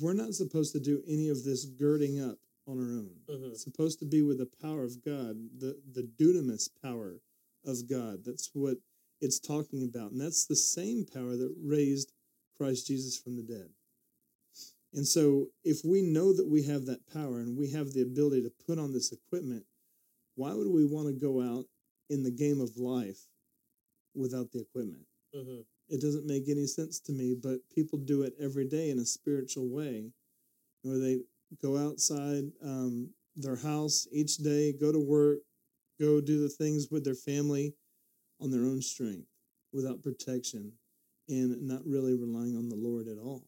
we're 0.00 0.14
not 0.14 0.34
supposed 0.34 0.72
to 0.72 0.80
do 0.80 1.02
any 1.06 1.28
of 1.28 1.44
this 1.44 1.64
girding 1.64 2.20
up 2.22 2.38
on 2.66 2.78
our 2.78 2.92
own. 2.92 3.10
Mhm. 3.28 3.50
It's 3.50 3.64
supposed 3.64 3.98
to 3.98 4.04
be 4.04 4.22
with 4.22 4.38
the 4.38 4.46
power 4.62 4.84
of 4.84 5.02
God, 5.04 5.36
the, 5.58 5.80
the 5.92 6.02
dunamis 6.02 6.70
power 6.82 7.20
of 7.64 7.88
God. 7.88 8.24
That's 8.24 8.50
what 8.54 8.78
it's 9.20 9.40
talking 9.40 9.82
about. 9.82 10.12
And 10.12 10.20
that's 10.20 10.46
the 10.46 10.56
same 10.56 11.04
power 11.04 11.36
that 11.36 11.54
raised 11.60 12.12
Christ 12.56 12.86
Jesus 12.86 13.18
from 13.18 13.36
the 13.36 13.42
dead. 13.42 13.70
And 14.92 15.06
so, 15.06 15.48
if 15.64 15.84
we 15.84 16.02
know 16.02 16.32
that 16.34 16.48
we 16.48 16.64
have 16.64 16.86
that 16.86 17.06
power 17.12 17.40
and 17.40 17.56
we 17.56 17.70
have 17.70 17.92
the 17.92 18.02
ability 18.02 18.42
to 18.42 18.52
put 18.66 18.78
on 18.78 18.92
this 18.92 19.12
equipment, 19.12 19.64
why 20.36 20.54
would 20.54 20.68
we 20.68 20.84
want 20.86 21.08
to 21.08 21.14
go 21.14 21.40
out 21.42 21.66
in 22.10 22.22
the 22.22 22.30
game 22.30 22.60
of 22.60 22.76
life 22.76 23.26
without 24.14 24.50
the 24.52 24.60
equipment? 24.60 25.06
hmm 25.34 25.60
It 25.88 26.00
doesn't 26.00 26.26
make 26.26 26.48
any 26.48 26.66
sense 26.66 27.00
to 27.00 27.12
me, 27.12 27.34
but 27.34 27.60
people 27.74 27.98
do 27.98 28.22
it 28.22 28.34
every 28.40 28.66
day 28.66 28.90
in 28.90 28.98
a 28.98 29.04
spiritual 29.06 29.68
way, 29.68 30.12
where 30.82 30.98
they 30.98 31.20
go 31.62 31.76
outside 31.78 32.44
um, 32.62 33.10
their 33.36 33.56
house 33.56 34.06
each 34.12 34.36
day, 34.38 34.72
go 34.72 34.92
to 34.92 35.00
work, 35.00 35.40
go 36.00 36.20
do 36.20 36.42
the 36.42 36.48
things 36.48 36.88
with 36.90 37.04
their 37.04 37.14
family 37.14 37.74
on 38.40 38.50
their 38.50 38.62
own 38.64 38.82
strength 38.82 39.28
without 39.72 40.02
protection 40.02 40.72
and 41.28 41.62
not 41.62 41.86
really 41.86 42.14
relying 42.14 42.56
on 42.56 42.68
the 42.68 42.76
Lord 42.76 43.08
at 43.08 43.18
all. 43.18 43.44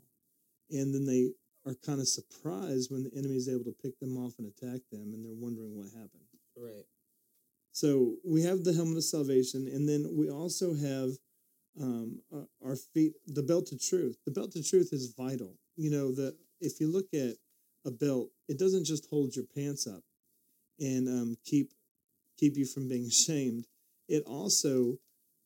And 0.72 0.94
then 0.94 1.06
they 1.06 1.30
are 1.66 1.74
kind 1.86 2.00
of 2.00 2.08
surprised 2.08 2.90
when 2.90 3.04
the 3.04 3.12
enemy 3.16 3.36
is 3.36 3.48
able 3.48 3.64
to 3.64 3.74
pick 3.82 3.98
them 4.00 4.16
off 4.16 4.34
and 4.38 4.48
attack 4.48 4.80
them, 4.90 5.12
and 5.12 5.24
they're 5.24 5.32
wondering 5.34 5.76
what 5.76 5.86
happened. 5.86 6.26
Right. 6.56 6.84
So 7.72 8.16
we 8.24 8.42
have 8.42 8.64
the 8.64 8.72
helmet 8.72 8.98
of 8.98 9.04
salvation, 9.04 9.68
and 9.72 9.88
then 9.88 10.06
we 10.12 10.30
also 10.30 10.74
have 10.74 11.10
um, 11.80 12.20
our 12.64 12.76
feet, 12.76 13.14
the 13.26 13.42
belt 13.42 13.72
of 13.72 13.82
truth. 13.82 14.18
The 14.26 14.32
belt 14.32 14.54
of 14.56 14.68
truth 14.68 14.90
is 14.92 15.14
vital. 15.16 15.54
You 15.76 15.90
know 15.90 16.12
that 16.14 16.36
if 16.60 16.80
you 16.80 16.92
look 16.92 17.14
at 17.14 17.36
a 17.86 17.90
belt, 17.90 18.30
it 18.48 18.58
doesn't 18.58 18.84
just 18.84 19.08
hold 19.08 19.34
your 19.34 19.46
pants 19.54 19.86
up 19.86 20.02
and 20.78 21.08
um, 21.08 21.36
keep 21.44 21.72
keep 22.38 22.56
you 22.56 22.66
from 22.66 22.88
being 22.88 23.08
shamed. 23.26 23.66
It 24.08 24.24
also 24.26 24.98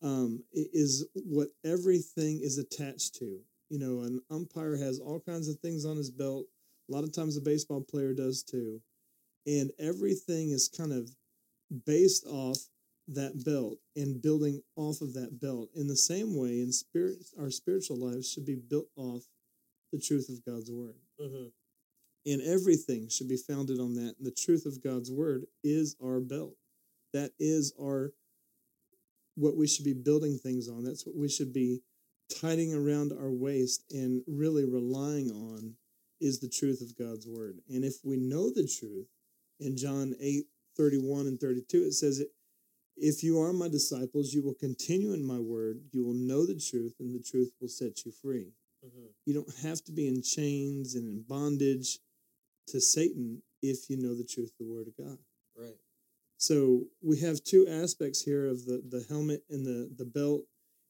um, 0.02 0.42
is 0.52 1.06
what 1.14 1.48
everything 1.64 2.40
is 2.42 2.58
attached 2.58 3.14
to. 3.16 3.40
You 3.70 3.78
know, 3.78 4.02
an 4.02 4.20
umpire 4.30 4.76
has 4.76 5.00
all 5.00 5.20
kinds 5.20 5.48
of 5.48 5.58
things 5.58 5.84
on 5.84 5.96
his 5.96 6.10
belt. 6.10 6.46
A 6.88 6.92
lot 6.92 7.04
of 7.04 7.12
times, 7.12 7.36
a 7.36 7.40
baseball 7.40 7.80
player 7.82 8.14
does 8.14 8.42
too, 8.42 8.80
and 9.46 9.72
everything 9.78 10.50
is 10.50 10.68
kind 10.68 10.92
of 10.92 11.10
based 11.86 12.26
off 12.26 12.58
that 13.08 13.44
belt 13.44 13.78
and 13.96 14.20
building 14.22 14.62
off 14.76 15.00
of 15.00 15.14
that 15.14 15.40
belt. 15.40 15.70
In 15.74 15.86
the 15.86 15.96
same 15.96 16.36
way, 16.36 16.60
in 16.60 16.72
spirit, 16.72 17.18
our 17.38 17.50
spiritual 17.50 17.98
lives 17.98 18.30
should 18.30 18.46
be 18.46 18.56
built 18.56 18.88
off 18.96 19.24
the 19.92 20.00
truth 20.00 20.28
of 20.28 20.44
God's 20.44 20.70
word. 20.70 20.96
hmm 21.20 21.46
And 22.26 22.42
everything 22.42 23.08
should 23.08 23.28
be 23.28 23.36
founded 23.36 23.80
on 23.80 23.94
that. 23.94 24.16
And 24.18 24.26
the 24.26 24.32
truth 24.32 24.66
of 24.66 24.82
God's 24.82 25.10
word 25.10 25.46
is 25.64 25.96
our 26.02 26.20
belt. 26.20 26.56
That 27.12 27.32
is 27.38 27.72
our 27.80 28.12
what 29.36 29.56
we 29.56 29.66
should 29.66 29.84
be 29.84 29.92
building 29.92 30.38
things 30.38 30.68
on. 30.68 30.84
That's 30.84 31.06
what 31.06 31.16
we 31.16 31.28
should 31.28 31.52
be 31.52 31.82
tightening 32.40 32.74
around 32.74 33.12
our 33.12 33.30
waist 33.30 33.84
and 33.90 34.22
really 34.26 34.64
relying 34.64 35.30
on 35.30 35.74
is 36.20 36.40
the 36.40 36.48
truth 36.48 36.80
of 36.80 36.96
God's 36.96 37.26
word. 37.26 37.58
And 37.68 37.84
if 37.84 37.96
we 38.04 38.16
know 38.16 38.50
the 38.50 38.66
truth, 38.66 39.06
in 39.60 39.76
John 39.76 40.14
8, 40.20 40.44
31 40.76 41.26
and 41.26 41.40
32, 41.40 41.84
it 41.84 41.92
says 41.92 42.20
it 42.20 42.28
if 42.96 43.22
you 43.22 43.40
are 43.40 43.52
my 43.52 43.68
disciples, 43.68 44.32
you 44.32 44.42
will 44.42 44.54
continue 44.54 45.12
in 45.12 45.22
my 45.22 45.38
word, 45.38 45.80
you 45.92 46.04
will 46.04 46.14
know 46.14 46.46
the 46.46 46.58
truth, 46.58 46.94
and 46.98 47.14
the 47.14 47.22
truth 47.22 47.52
will 47.60 47.68
set 47.68 48.04
you 48.04 48.12
free. 48.12 48.52
hmm 48.82 49.06
You 49.26 49.34
don't 49.34 49.54
have 49.62 49.84
to 49.84 49.92
be 49.92 50.08
in 50.08 50.22
chains 50.22 50.94
and 50.94 51.06
in 51.06 51.24
bondage 51.28 51.98
to 52.68 52.80
Satan 52.80 53.42
if 53.62 53.90
you 53.90 53.96
know 53.98 54.16
the 54.16 54.24
truth 54.24 54.50
of 54.58 54.66
the 54.66 54.72
word 54.72 54.88
of 54.88 54.96
God. 54.96 55.18
Right. 55.56 55.76
So 56.38 56.84
we 57.02 57.20
have 57.20 57.44
two 57.44 57.66
aspects 57.68 58.22
here 58.22 58.46
of 58.46 58.64
the, 58.64 58.82
the 58.88 59.04
helmet 59.08 59.42
and 59.50 59.64
the, 59.64 59.90
the 59.96 60.04
belt, 60.04 60.42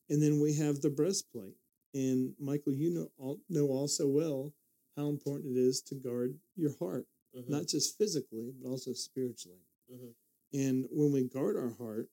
and 0.08 0.22
then 0.22 0.40
we 0.40 0.54
have 0.54 0.80
the 0.80 0.90
breastplate. 0.90 1.56
And 1.94 2.34
Michael, 2.38 2.74
you 2.74 2.90
know 2.90 3.08
all, 3.18 3.38
know 3.48 3.66
also 3.68 4.06
well 4.06 4.52
how 4.96 5.08
important 5.08 5.56
it 5.56 5.60
is 5.60 5.82
to 5.82 5.94
guard 5.94 6.34
your 6.56 6.72
heart, 6.78 7.06
hmm 7.34 7.50
not 7.50 7.66
just 7.66 7.98
physically, 7.98 8.52
but 8.62 8.68
also 8.68 8.92
spiritually. 8.92 9.60
Mhm. 9.92 10.14
And 10.52 10.86
when 10.90 11.12
we 11.12 11.24
guard 11.24 11.56
our 11.56 11.70
heart, 11.70 12.08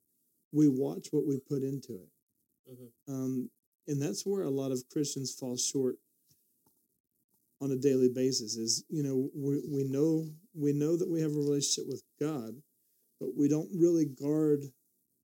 we 0.51 0.67
watch 0.67 1.12
what 1.12 1.25
we 1.25 1.39
put 1.39 1.63
into 1.63 1.95
it. 1.95 2.09
Mhm. 2.71 2.91
Um, 3.07 3.51
and 3.88 4.01
that's 4.01 4.25
where 4.25 4.43
a 4.43 4.50
lot 4.50 4.71
of 4.71 4.88
Christians 4.89 5.33
fall 5.33 5.57
short 5.57 5.97
on 7.62 7.71
a 7.71 7.75
daily 7.77 8.09
basis 8.09 8.55
is 8.57 8.83
you 8.89 9.03
know 9.03 9.29
we, 9.33 9.62
we 9.67 9.83
know 9.83 10.27
we 10.53 10.73
know 10.73 10.97
that 10.97 11.09
we 11.09 11.21
have 11.21 11.31
a 11.31 11.35
relationship 11.35 11.88
with 11.89 12.03
god 12.19 12.55
but 13.19 13.35
we 13.38 13.47
don't 13.47 13.69
really 13.73 14.05
guard 14.05 14.62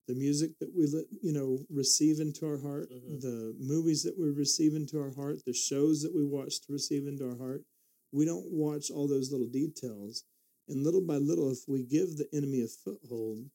the 0.10 0.16
music 0.16 0.58
that 0.60 0.74
we 0.76 0.86
you 1.22 1.32
know 1.32 1.60
receive 1.70 2.20
into 2.20 2.48
our 2.48 2.58
heart 2.58 2.90
Mhm. 2.92 3.22
the 3.22 3.56
movies 3.60 4.02
that 4.04 4.18
we 4.18 4.30
receive 4.30 4.74
into 4.76 5.00
our 5.00 5.12
heart 5.12 5.46
the 5.46 5.54
shows 5.54 6.02
that 6.02 6.16
we 6.16 6.26
watch 6.26 6.62
to 6.62 6.74
receive 6.74 7.08
into 7.08 7.26
our 7.30 7.38
heart 7.38 7.64
we 8.12 8.26
don't 8.26 8.50
watch 8.52 8.90
all 8.90 9.08
those 9.08 9.32
little 9.32 9.48
details 9.62 10.26
and 10.68 10.84
little 10.84 11.02
by 11.12 11.18
little 11.18 11.52
if 11.52 11.68
we 11.68 11.84
give 11.84 12.18
the 12.18 12.28
enemy 12.34 12.62
a 12.64 12.68
foothold 12.68 13.52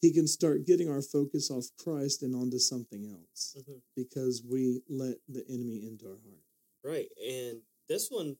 he 0.00 0.12
can 0.12 0.28
start 0.28 0.64
getting 0.66 0.88
our 0.88 1.02
focus 1.02 1.50
off 1.50 1.66
christ 1.82 2.22
and 2.22 2.34
onto 2.34 2.58
something 2.58 3.06
else 3.06 3.56
hmm 3.66 3.78
because 3.96 4.42
we 4.48 4.80
let 4.88 5.16
the 5.28 5.44
enemy 5.48 5.84
into 5.86 6.06
our 6.06 6.20
heart 6.28 6.42
Right. 6.84 7.08
And 7.20 7.62
this 7.88 8.10
one, 8.12 8.36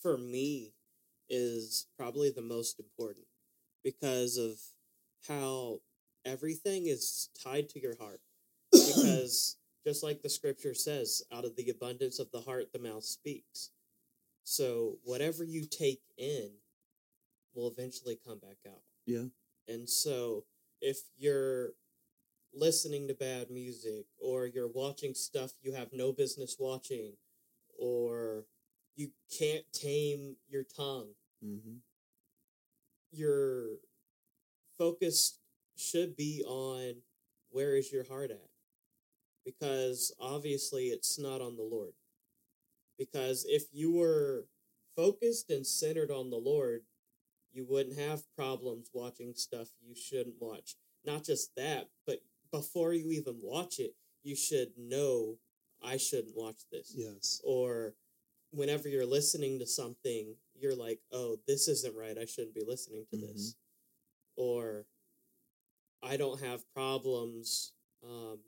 for 0.00 0.16
me, 0.16 0.72
is 1.28 1.88
probably 1.98 2.30
the 2.30 2.40
most 2.40 2.78
important 2.80 3.26
because 3.84 4.38
of 4.38 4.58
how 5.28 5.80
everything 6.26 6.86
is 6.86 7.30
tied 7.42 7.68
to 7.70 7.80
your 7.80 7.96
heart. 7.98 8.20
Because 8.72 9.56
just 9.86 10.02
like 10.02 10.20
the 10.20 10.28
scripture 10.28 10.74
says, 10.74 11.22
out 11.32 11.44
of 11.44 11.54
the 11.56 11.70
abundance 11.70 12.18
of 12.18 12.30
the 12.32 12.40
heart, 12.40 12.72
the 12.72 12.78
mouth 12.78 13.04
speaks. 13.04 13.70
So 14.42 14.98
whatever 15.04 15.44
you 15.44 15.64
take 15.64 16.02
in 16.18 16.50
will 17.54 17.68
eventually 17.68 18.18
come 18.26 18.38
back 18.38 18.58
out. 18.66 18.82
Yeah. 19.06 19.26
And 19.68 19.88
so 19.88 20.44
if 20.80 20.98
you're 21.16 21.70
listening 22.52 23.06
to 23.08 23.14
bad 23.14 23.50
music 23.50 24.06
or 24.18 24.46
you're 24.46 24.70
watching 24.70 25.14
stuff 25.14 25.52
you 25.62 25.72
have 25.72 25.88
no 25.92 26.12
business 26.12 26.56
watching 26.58 27.12
or 27.78 28.44
you 28.96 29.10
can't 29.38 29.64
tame 29.72 30.36
your 30.48 30.64
tongue, 30.64 31.08
mm-hmm. 31.44 31.76
your 33.12 33.76
focus 34.78 35.38
should 35.76 36.16
be 36.16 36.42
on 36.46 36.96
where 37.50 37.76
is 37.76 37.92
your 37.92 38.04
heart 38.04 38.30
at? 38.30 38.48
Because 39.44 40.12
obviously 40.20 40.86
it's 40.86 41.18
not 41.18 41.40
on 41.40 41.56
the 41.56 41.62
Lord. 41.62 41.92
Because 42.98 43.44
if 43.48 43.64
you 43.72 43.92
were 43.92 44.46
focused 44.96 45.50
and 45.50 45.66
centered 45.66 46.10
on 46.10 46.30
the 46.30 46.36
Lord, 46.36 46.82
you 47.52 47.66
wouldn't 47.68 47.98
have 47.98 48.22
problems 48.36 48.90
watching 48.92 49.34
stuff 49.34 49.68
you 49.80 49.94
shouldn't 49.94 50.36
watch. 50.40 50.74
Not 51.04 51.24
just 51.24 51.54
that, 51.56 51.88
but 52.06 52.20
before 52.50 52.92
you 52.92 53.10
even 53.12 53.36
watch 53.42 53.78
it, 53.78 53.94
you 54.22 54.34
should 54.34 54.70
know 54.76 55.36
I 55.82 55.98
shouldn't 55.98 56.36
watch 56.36 56.62
this 56.72 56.92
yes 56.96 57.40
or 57.44 57.94
whenever 58.50 58.88
you're 58.88 59.06
listening 59.06 59.58
to 59.58 59.66
something, 59.66 60.34
you're 60.54 60.74
like, 60.74 61.00
oh, 61.12 61.36
this 61.46 61.68
isn't 61.68 61.96
right. 61.96 62.16
I 62.18 62.24
shouldn't 62.24 62.54
be 62.54 62.64
listening 62.66 63.04
to 63.10 63.16
this. 63.16 63.54
Mm-hmm. 64.38 64.42
Or 64.42 64.86
I 66.02 66.16
don't 66.16 66.40
have 66.42 66.70
problems 66.74 67.72
um, 68.04 68.38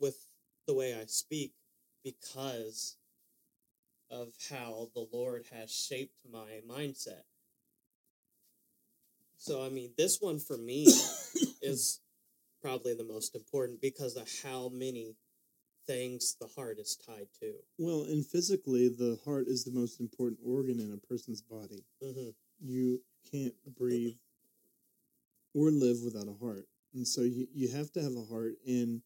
with 0.00 0.16
the 0.66 0.74
way 0.74 0.94
I 0.94 1.04
speak 1.06 1.52
because 2.04 2.96
of 4.10 4.28
how 4.50 4.88
the 4.94 5.06
Lord 5.12 5.44
has 5.52 5.70
shaped 5.70 6.20
my 6.30 6.60
mindset. 6.68 7.22
So, 9.36 9.64
I 9.64 9.68
mean, 9.68 9.92
this 9.96 10.18
one 10.20 10.38
for 10.38 10.56
me 10.56 10.86
is 11.62 12.00
probably 12.60 12.94
the 12.94 13.04
most 13.04 13.34
important 13.34 13.80
because 13.80 14.16
of 14.16 14.28
how 14.42 14.68
many 14.68 15.14
things 15.86 16.36
the 16.40 16.48
heart 16.48 16.78
is 16.78 16.98
tied 17.06 17.28
to. 17.40 17.54
Well, 17.78 18.02
and 18.02 18.26
physically, 18.26 18.88
the 18.88 19.18
heart 19.24 19.46
is 19.48 19.64
the 19.64 19.72
most 19.72 20.00
important 20.00 20.40
organ 20.44 20.80
in 20.80 20.92
a 20.92 21.06
person's 21.06 21.40
body. 21.40 21.84
Mm-hmm. 22.02 22.30
You 22.60 23.00
can't 23.30 23.54
breathe 23.76 24.16
or 25.54 25.70
live 25.70 25.98
without 26.04 26.28
a 26.28 26.44
heart. 26.44 26.66
And 26.94 27.06
so 27.06 27.22
you, 27.22 27.46
you 27.54 27.68
have 27.68 27.92
to 27.92 28.02
have 28.02 28.16
a 28.16 28.24
heart, 28.24 28.54
and 28.66 29.02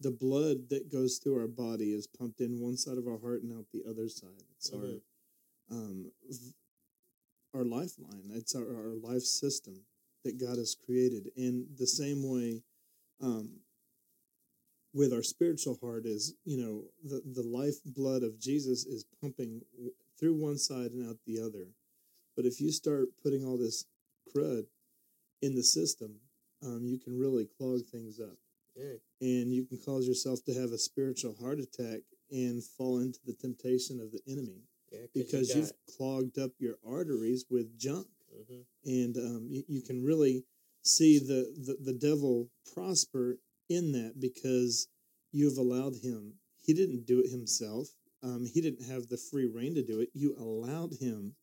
the 0.00 0.10
blood 0.10 0.68
that 0.70 0.90
goes 0.90 1.18
through 1.18 1.38
our 1.40 1.48
body 1.48 1.92
is 1.92 2.06
pumped 2.06 2.40
in 2.40 2.60
one 2.60 2.76
side 2.76 2.98
of 2.98 3.06
our 3.06 3.18
heart 3.18 3.42
and 3.42 3.52
out 3.52 3.66
the 3.72 3.84
other 3.88 4.08
side. 4.08 4.44
It's 4.56 4.70
Mhm. 4.70 5.00
our 5.70 5.76
um, 5.76 6.12
our 7.54 7.64
lifeline. 7.64 8.30
It's 8.30 8.54
our, 8.54 8.62
our 8.64 8.94
life 8.94 9.22
system 9.22 9.84
that 10.24 10.38
God 10.38 10.58
has 10.58 10.74
created. 10.74 11.30
And 11.36 11.66
the 11.78 11.86
same 11.86 12.22
way 12.28 12.62
um, 13.20 13.60
with 14.94 15.12
our 15.12 15.22
spiritual 15.22 15.78
heart 15.82 16.04
is, 16.06 16.34
you 16.44 16.58
know, 16.58 16.84
the, 17.04 17.22
the 17.24 17.46
life 17.46 17.76
blood 17.84 18.22
of 18.22 18.38
Jesus 18.38 18.84
is 18.84 19.04
pumping 19.20 19.62
through 20.18 20.34
one 20.34 20.58
side 20.58 20.92
and 20.92 21.08
out 21.08 21.18
the 21.26 21.40
other. 21.40 21.68
But 22.36 22.44
if 22.46 22.60
you 22.60 22.70
start 22.72 23.08
putting 23.22 23.44
all 23.44 23.58
this 23.58 23.84
crud 24.34 24.64
in 25.40 25.54
the 25.54 25.62
system, 25.62 26.16
um, 26.64 26.80
you 26.86 26.98
can 26.98 27.18
really 27.18 27.46
clog 27.58 27.80
things 27.90 28.20
up. 28.20 28.36
Yeah. 28.74 28.96
and 29.20 29.52
you 29.52 29.66
can 29.66 29.76
cause 29.84 30.08
yourself 30.08 30.42
to 30.46 30.54
have 30.54 30.72
a 30.72 30.78
spiritual 30.78 31.34
heart 31.38 31.58
attack 31.60 32.00
and 32.30 32.64
fall 32.64 33.00
into 33.00 33.18
the 33.26 33.34
temptation 33.34 34.00
of 34.00 34.10
the 34.12 34.22
enemy 34.26 34.62
Yeah. 34.90 35.00
because 35.12 35.54
you 35.54 35.60
have 35.60 35.72
clogged 35.94 36.38
up 36.38 36.52
your 36.58 36.76
arteries 36.86 37.44
with 37.50 37.78
junk. 37.78 38.06
Hmm 38.48 38.62
and 38.84 39.16
um, 39.18 39.46
you, 39.50 39.62
you 39.68 39.82
can 39.82 40.02
really 40.02 40.44
see 40.82 41.18
the, 41.18 41.52
the, 41.66 41.92
the 41.92 41.98
devil 41.98 42.48
prosper 42.74 43.36
in 43.68 43.92
that 43.92 44.14
because 44.18 44.88
you've 45.32 45.58
allowed 45.58 45.96
him. 46.02 46.34
He 46.62 46.72
didn't 46.74 47.06
do 47.06 47.20
it 47.20 47.30
himself. 47.30 47.88
Um, 48.22 48.46
he 48.46 48.60
didn't 48.60 48.86
have 48.88 49.08
the 49.08 49.18
free 49.18 49.46
reign 49.46 49.74
to 49.74 49.82
do 49.84 50.00
it. 50.00 50.08
You 50.14 50.34
allowed 50.38 50.94
him 50.98 51.34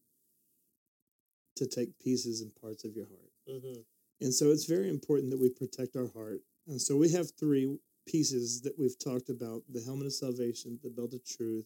to 1.58 1.68
take 1.68 2.00
pieces 2.00 2.42
and 2.42 2.52
parts 2.56 2.84
of 2.86 2.96
your 2.96 3.06
heart. 3.08 3.32
Hmm 3.48 3.82
and 4.22 4.34
so 4.34 4.52
it's 4.52 4.66
very 4.66 4.90
important 4.90 5.32
that 5.32 5.40
we 5.40 5.50
protect 5.50 5.96
our 5.96 6.10
heart. 6.14 6.42
And 6.68 6.82
so 6.82 6.96
we 6.98 7.12
have 7.12 7.32
three 7.40 7.78
pieces 8.08 8.62
that 8.62 8.78
we've 8.78 8.98
talked 8.98 9.30
about 9.30 9.62
the 9.70 9.82
helmet 9.82 10.08
of 10.08 10.14
salvation, 10.14 10.80
the 10.84 10.90
belt 10.90 11.14
of 11.14 11.26
truth, 11.26 11.66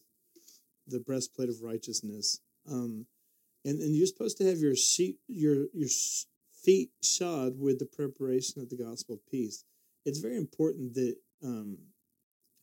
the 0.86 1.00
breastplate 1.00 1.48
of 1.48 1.62
righteousness. 1.62 2.40
Um, 2.70 3.06
and, 3.64 3.80
and 3.80 3.96
you're 3.96 4.06
supposed 4.06 4.38
to 4.38 4.46
have 4.46 4.58
your 4.58 4.76
sheet, 4.76 5.16
your, 5.26 5.66
your 5.72 5.88
feet 6.62 6.90
shod 7.02 7.58
with 7.58 7.78
the 7.78 7.86
preparation 7.86 8.62
of 8.62 8.68
the 8.68 8.76
gospel 8.76 9.16
of 9.16 9.26
peace. 9.30 9.64
It's 10.04 10.18
very 10.18 10.36
important 10.36 10.94
that 10.94 11.16
um, 11.42 11.78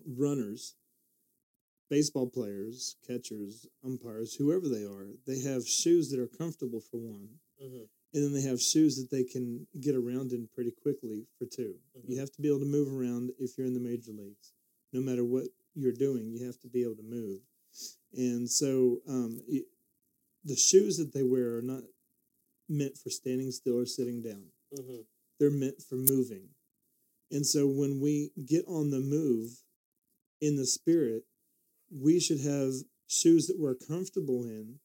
runners, 0.05 0.75
baseball 1.89 2.29
players, 2.29 2.95
catchers, 3.05 3.67
umpires, 3.83 4.35
whoever 4.35 4.69
they 4.69 4.83
are, 4.83 5.07
they 5.27 5.41
have 5.41 5.67
shoes 5.67 6.09
that 6.11 6.19
are 6.19 6.27
comfortable 6.27 6.79
for 6.79 6.97
one 6.97 7.29
hmm 7.59 7.83
and 8.13 8.23
then 8.23 8.33
they 8.33 8.41
have 8.41 8.61
shoes 8.61 8.97
that 8.97 9.09
they 9.09 9.23
can 9.23 9.67
get 9.79 9.95
around 9.95 10.31
in 10.33 10.47
pretty 10.53 10.71
quickly 10.71 11.25
for 11.37 11.45
2 11.45 11.79
Mhm. 11.95 12.09
You 12.09 12.19
have 12.19 12.31
to 12.33 12.41
be 12.41 12.47
able 12.49 12.59
to 12.59 12.65
move 12.65 12.91
around 12.91 13.33
if 13.39 13.57
you're 13.57 13.67
in 13.67 13.73
the 13.73 13.79
major 13.79 14.11
leagues. 14.11 14.53
No 14.93 15.01
matter 15.01 15.23
what 15.23 15.47
you're 15.75 15.93
doing, 15.93 16.31
you 16.31 16.45
have 16.45 16.59
to 16.59 16.67
be 16.67 16.83
able 16.83 16.95
to 16.97 17.03
move. 17.03 17.41
And 18.13 18.49
so 18.49 19.01
um, 19.07 19.41
y 19.47 19.61
the 20.43 20.55
shoes 20.55 20.97
that 20.97 21.13
they 21.13 21.23
wear 21.23 21.57
are 21.57 21.61
not 21.61 21.83
meant 22.67 22.97
for 22.97 23.09
standing 23.09 23.51
still 23.51 23.77
or 23.79 23.85
sitting 23.85 24.21
down. 24.21 24.51
hmm 24.75 25.01
They're 25.39 25.51
meant 25.51 25.81
for 25.81 25.95
moving. 25.95 26.49
And 27.31 27.45
so 27.45 27.67
when 27.67 27.99
we 28.01 28.31
get 28.45 28.65
on 28.67 28.89
the 28.91 28.99
move 28.99 29.63
in 30.41 30.55
the 30.57 30.65
spirit, 30.67 31.23
we 31.91 32.19
should 32.19 32.41
have 32.41 32.73
shoes 33.07 33.47
that 33.47 33.59
we're 33.59 33.75
comfortable 33.75 34.43
in 34.45 34.79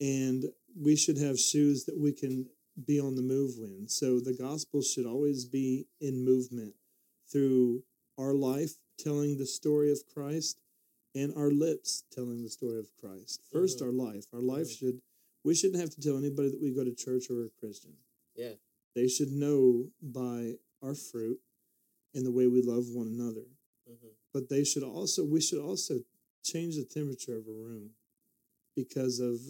and 0.00 0.44
we 0.76 0.96
should 0.96 1.18
have 1.18 1.38
shoes 1.38 1.84
that 1.86 1.98
we 1.98 2.12
can 2.12 2.48
be 2.86 3.00
on 3.00 3.14
the 3.14 3.22
move 3.22 3.58
in. 3.58 3.88
So 3.88 4.20
the 4.20 4.34
gospel 4.34 4.82
should 4.82 5.06
always 5.06 5.44
be 5.44 5.86
in 6.00 6.24
movement 6.24 6.74
through 7.30 7.82
our 8.16 8.34
life 8.34 8.72
telling 8.98 9.38
the 9.38 9.46
story 9.46 9.90
of 9.92 10.06
Christ 10.06 10.60
and 11.14 11.32
our 11.36 11.50
lips 11.50 12.04
telling 12.10 12.42
the 12.42 12.50
story 12.50 12.78
of 12.78 12.94
Christ. 13.00 13.40
1st 13.50 13.78
Mhm. 13.78 13.82
our 13.82 13.92
life. 13.92 14.26
Our 14.32 14.42
life 14.42 14.68
Mhm. 14.68 14.78
should 14.78 15.02
we 15.44 15.54
shouldn't 15.54 15.80
have 15.80 15.90
to 15.94 16.00
tell 16.00 16.16
anybody 16.18 16.50
that 16.50 16.60
we 16.60 16.72
go 16.72 16.84
to 16.84 16.92
church 16.92 17.30
or 17.30 17.36
we're 17.36 17.46
a 17.46 17.50
Christian. 17.50 17.96
Yeah. 18.34 18.56
They 18.94 19.08
should 19.08 19.30
know 19.30 19.92
by 20.02 20.58
our 20.82 20.94
fruit 20.94 21.40
and 22.12 22.26
the 22.26 22.32
way 22.32 22.46
we 22.48 22.60
love 22.60 22.90
one 22.94 23.06
another. 23.06 23.46
hmm 23.86 24.08
But 24.32 24.48
they 24.48 24.64
should 24.64 24.82
also 24.82 25.24
we 25.24 25.40
should 25.40 25.60
also 25.60 26.04
change 26.42 26.76
the 26.76 26.84
temperature 26.84 27.36
of 27.36 27.46
a 27.48 27.52
room 27.52 27.94
because 28.74 29.20
of 29.20 29.40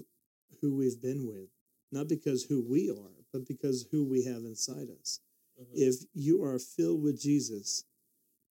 who 0.60 0.74
we've 0.74 1.00
been 1.00 1.26
with. 1.26 1.50
Not 1.90 2.06
because 2.08 2.44
who 2.44 2.60
we 2.60 2.90
are, 2.90 3.17
but 3.38 3.48
because 3.48 3.86
who 3.90 4.04
we 4.04 4.24
have 4.24 4.44
inside 4.44 4.88
us. 5.00 5.20
hmm 5.56 5.64
If 5.74 5.94
you 6.14 6.42
are 6.42 6.58
filled 6.58 7.02
with 7.02 7.20
Jesus, 7.20 7.84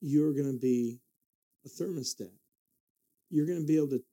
you're 0.02 0.34
going 0.34 0.52
to 0.52 0.60
be 0.60 1.00
a 1.66 1.70
thermostat. 1.70 2.32
You're 3.30 3.46
going 3.48 3.62
to 3.62 3.66
be 3.68 3.76
able 3.78 3.90
to 3.90 4.04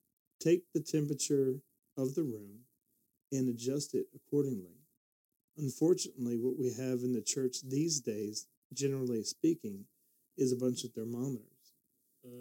take 0.40 0.64
the 0.72 0.80
temperature 0.80 1.60
of 1.96 2.14
the 2.14 2.22
room 2.22 2.60
and 3.32 3.48
adjust 3.48 3.94
it 3.94 4.06
accordingly. 4.14 4.78
Unfortunately, 5.56 6.36
what 6.36 6.58
we 6.58 6.72
have 6.72 7.00
in 7.02 7.12
the 7.12 7.22
church 7.22 7.58
these 7.62 8.00
days, 8.00 8.46
generally 8.72 9.22
speaking, 9.22 9.84
is 10.36 10.52
a 10.52 10.56
bunch 10.56 10.82
of 10.84 10.92
thermometers. 10.92 11.72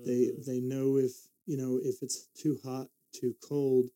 They 0.05 0.27
Mhm. 0.27 0.45
they 0.45 0.59
know 0.59 0.97
if 0.97 1.27
you 1.45 1.57
know 1.57 1.77
if 1.77 2.01
it's 2.01 2.27
too 2.33 2.57
hot, 2.63 2.89
too 3.11 3.35
cold, 3.41 3.91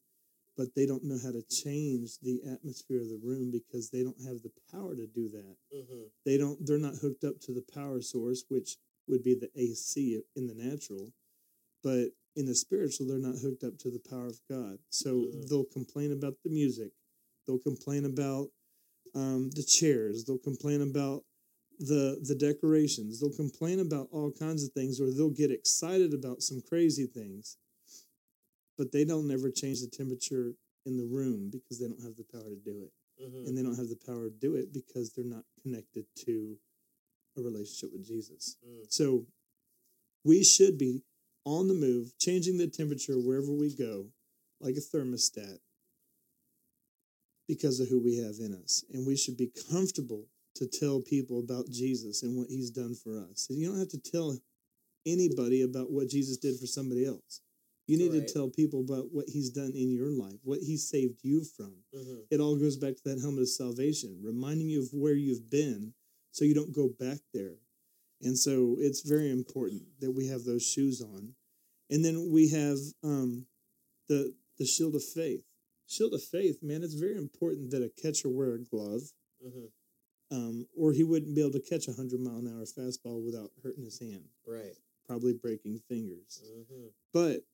but 0.57 0.73
they 0.75 0.85
don't 0.85 1.03
know 1.03 1.19
how 1.23 1.31
to 1.31 1.43
change 1.43 2.17
the 2.21 2.41
atmosphere 2.51 3.01
of 3.01 3.09
the 3.09 3.19
room 3.23 3.51
because 3.51 3.89
they 3.89 4.03
don't 4.03 4.21
have 4.25 4.41
the 4.41 4.51
power 4.71 4.95
to 4.95 5.07
do 5.07 5.29
that. 5.29 5.57
Mhm. 5.73 6.11
They 6.25 6.37
don't 6.37 6.65
they're 6.65 6.79
not 6.79 6.95
hooked 6.97 7.23
up 7.23 7.39
to 7.41 7.53
the 7.53 7.61
power 7.61 8.01
source, 8.01 8.43
which 8.49 8.77
would 9.07 9.23
be 9.23 9.35
the 9.35 9.51
AC 9.55 10.21
in 10.35 10.47
the 10.47 10.55
natural, 10.55 11.13
but 11.83 12.11
in 12.35 12.45
the 12.45 12.55
spiritual 12.55 13.07
they're 13.07 13.19
not 13.19 13.37
hooked 13.39 13.63
up 13.63 13.77
to 13.79 13.91
the 13.91 13.99
power 13.99 14.27
of 14.27 14.39
God. 14.49 14.79
So 14.89 15.25
Mhm. 15.27 15.47
they'll 15.49 15.65
complain 15.65 16.11
about 16.11 16.37
the 16.43 16.49
music, 16.49 16.93
they'll 17.45 17.59
complain 17.59 18.05
about 18.05 18.51
um, 19.15 19.49
the 19.51 19.63
chairs, 19.63 20.25
they'll 20.25 20.37
complain 20.39 20.81
about 20.81 21.25
the 21.79 22.19
the 22.23 22.35
decorations. 22.35 23.19
They'll 23.19 23.31
complain 23.35 23.79
about 23.79 24.09
all 24.11 24.31
kinds 24.31 24.63
of 24.63 24.71
things, 24.73 24.99
or 24.99 25.11
they'll 25.11 25.29
get 25.29 25.51
excited 25.51 26.13
about 26.13 26.41
some 26.41 26.61
crazy 26.61 27.05
things, 27.07 27.57
but 28.77 28.91
they 28.91 29.03
don't 29.03 29.29
ever 29.31 29.49
change 29.49 29.81
the 29.81 29.87
temperature 29.87 30.55
in 30.85 30.97
the 30.97 31.05
room 31.05 31.49
because 31.49 31.79
they 31.79 31.87
don't 31.87 32.01
have 32.01 32.15
the 32.15 32.23
power 32.23 32.49
to 32.49 32.55
do 32.55 32.83
it, 32.83 32.93
Mhm. 33.21 33.47
and 33.47 33.57
they 33.57 33.63
don't 33.63 33.75
have 33.75 33.89
the 33.89 33.95
power 33.95 34.29
to 34.29 34.35
do 34.35 34.55
it 34.55 34.71
because 34.71 35.11
they're 35.11 35.25
not 35.25 35.45
connected 35.61 36.05
to 36.15 36.59
a 37.35 37.41
relationship 37.41 37.91
with 37.91 38.05
Jesus. 38.05 38.57
Mm. 38.65 38.91
So 38.91 39.27
we 40.23 40.43
should 40.43 40.77
be 40.77 41.03
on 41.45 41.67
the 41.67 41.73
move, 41.73 42.17
changing 42.17 42.57
the 42.57 42.67
temperature 42.67 43.19
wherever 43.19 43.51
we 43.53 43.73
go, 43.73 44.11
like 44.59 44.75
a 44.75 44.81
thermostat, 44.81 45.59
because 47.47 47.79
of 47.79 47.87
who 47.87 47.99
we 47.99 48.17
have 48.17 48.39
in 48.39 48.53
us. 48.53 48.83
And 48.91 49.05
we 49.05 49.15
should 49.15 49.37
be 49.37 49.47
comfortable 49.47 50.29
to 50.55 50.67
tell 50.67 51.01
people 51.01 51.39
about 51.39 51.69
Jesus 51.69 52.23
and 52.23 52.35
what 52.35 52.49
he's 52.49 52.71
done 52.71 52.95
for 52.95 53.19
us. 53.19 53.47
And 53.49 53.59
you 53.59 53.67
don't 53.67 53.79
have 53.79 53.89
to 53.89 53.99
tell 53.99 54.37
anybody 55.05 55.61
about 55.61 55.91
what 55.91 56.09
Jesus 56.09 56.37
did 56.37 56.59
for 56.59 56.67
somebody 56.67 57.05
else. 57.05 57.41
You 57.87 57.97
need 57.97 58.11
Right. 58.11 58.27
to 58.27 58.33
tell 58.33 58.49
people 58.49 58.81
about 58.81 59.11
what 59.13 59.29
he's 59.29 59.49
done 59.49 59.73
in 59.75 59.89
your 59.89 60.09
life, 60.09 60.39
what 60.43 60.61
he 60.61 60.75
saved 60.77 61.23
you 61.23 61.43
from. 61.43 61.83
Mhm. 61.93 62.27
It 62.29 62.39
all 62.41 62.57
goes 62.57 62.75
back 62.77 62.95
to 62.97 63.03
that 63.05 63.19
helmet 63.19 63.41
of 63.43 63.49
salvation, 63.49 64.21
reminding 64.21 64.69
you 64.69 64.81
of 64.81 64.93
where 64.93 65.15
you've 65.15 65.49
been 65.49 65.93
so 66.31 66.43
you 66.45 66.53
don't 66.53 66.73
go 66.73 66.89
back 66.89 67.21
there. 67.33 67.59
And 68.21 68.37
so 68.37 68.77
it's 68.79 69.01
very 69.01 69.29
important 69.29 69.99
that 70.01 70.11
we 70.11 70.27
have 70.27 70.43
those 70.43 70.63
shoes 70.63 71.01
on. 71.01 71.35
And 71.89 72.03
then 72.03 72.29
we 72.29 72.49
have 72.49 72.77
um, 73.03 73.47
the 74.07 74.35
the 74.57 74.65
shield 74.65 74.95
of 74.95 75.03
faith. 75.03 75.45
Shield 75.85 76.13
of 76.13 76.23
faith, 76.23 76.61
man, 76.63 76.83
it's 76.83 76.95
very 76.95 77.15
important 77.15 77.69
that 77.71 77.83
a 77.83 77.89
catcher 77.89 78.27
wear 78.29 78.55
a 78.55 78.59
glove, 78.59 79.13
Mhm. 79.45 79.71
um, 80.31 80.67
or 80.75 80.91
he 80.91 81.03
wouldn't 81.03 81.35
be 81.35 81.41
able 81.41 81.51
to 81.51 81.61
catch 81.61 81.87
a 81.87 81.93
hundred 81.93 82.19
mile 82.19 82.39
an 82.39 82.47
hour 82.47 82.65
fastball 82.65 83.23
without 83.23 83.53
hurting 83.61 83.85
his 83.85 83.99
hand, 83.99 84.27
Right. 84.45 84.75
probably 85.05 85.33
breaking 85.33 85.79
fingers. 85.79 86.41
hmm 86.43 86.87
But 87.13 87.45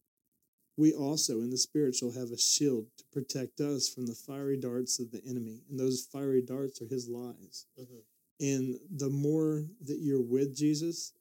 we 0.75 0.93
also, 0.93 1.41
in 1.41 1.51
the 1.51 1.57
spiritual, 1.57 2.11
have 2.13 2.31
a 2.31 2.37
shield 2.37 2.87
to 2.97 3.03
protect 3.11 3.59
us 3.59 3.87
from 3.87 4.07
the 4.07 4.15
fiery 4.15 4.57
darts 4.57 4.99
of 4.99 5.11
the 5.11 5.21
enemy. 5.27 5.61
And 5.69 5.79
those 5.79 6.07
fiery 6.11 6.41
darts 6.41 6.81
are 6.81 6.87
his 6.87 7.07
lies. 7.07 7.67
hmm 7.77 7.99
And 8.39 8.79
the 8.89 9.09
more 9.09 9.65
that 9.85 9.99
you're 9.99 10.21
with 10.21 10.55
Jesus, 10.55 11.13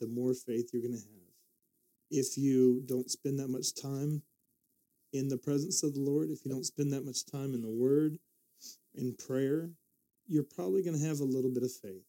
the 0.00 0.06
more 0.06 0.34
faith 0.34 0.70
you're 0.72 0.82
going 0.82 0.94
to 0.94 0.98
have. 0.98 1.08
If 2.10 2.36
you 2.36 2.82
don't 2.86 3.10
spend 3.10 3.38
that 3.38 3.48
much 3.48 3.74
time 3.74 4.22
in 5.12 5.28
the 5.28 5.38
presence 5.38 5.82
of 5.82 5.94
the 5.94 6.00
Lord, 6.00 6.30
if 6.30 6.44
you 6.44 6.50
don't 6.50 6.66
spend 6.66 6.92
that 6.92 7.04
much 7.04 7.26
time 7.26 7.54
in 7.54 7.62
the 7.62 7.70
Word, 7.70 8.18
in 8.94 9.14
prayer, 9.14 9.70
you're 10.28 10.44
probably 10.44 10.82
going 10.82 10.98
to 10.98 11.06
have 11.06 11.20
a 11.20 11.24
little 11.24 11.50
bit 11.50 11.62
of 11.62 11.72
faith. 11.72 12.04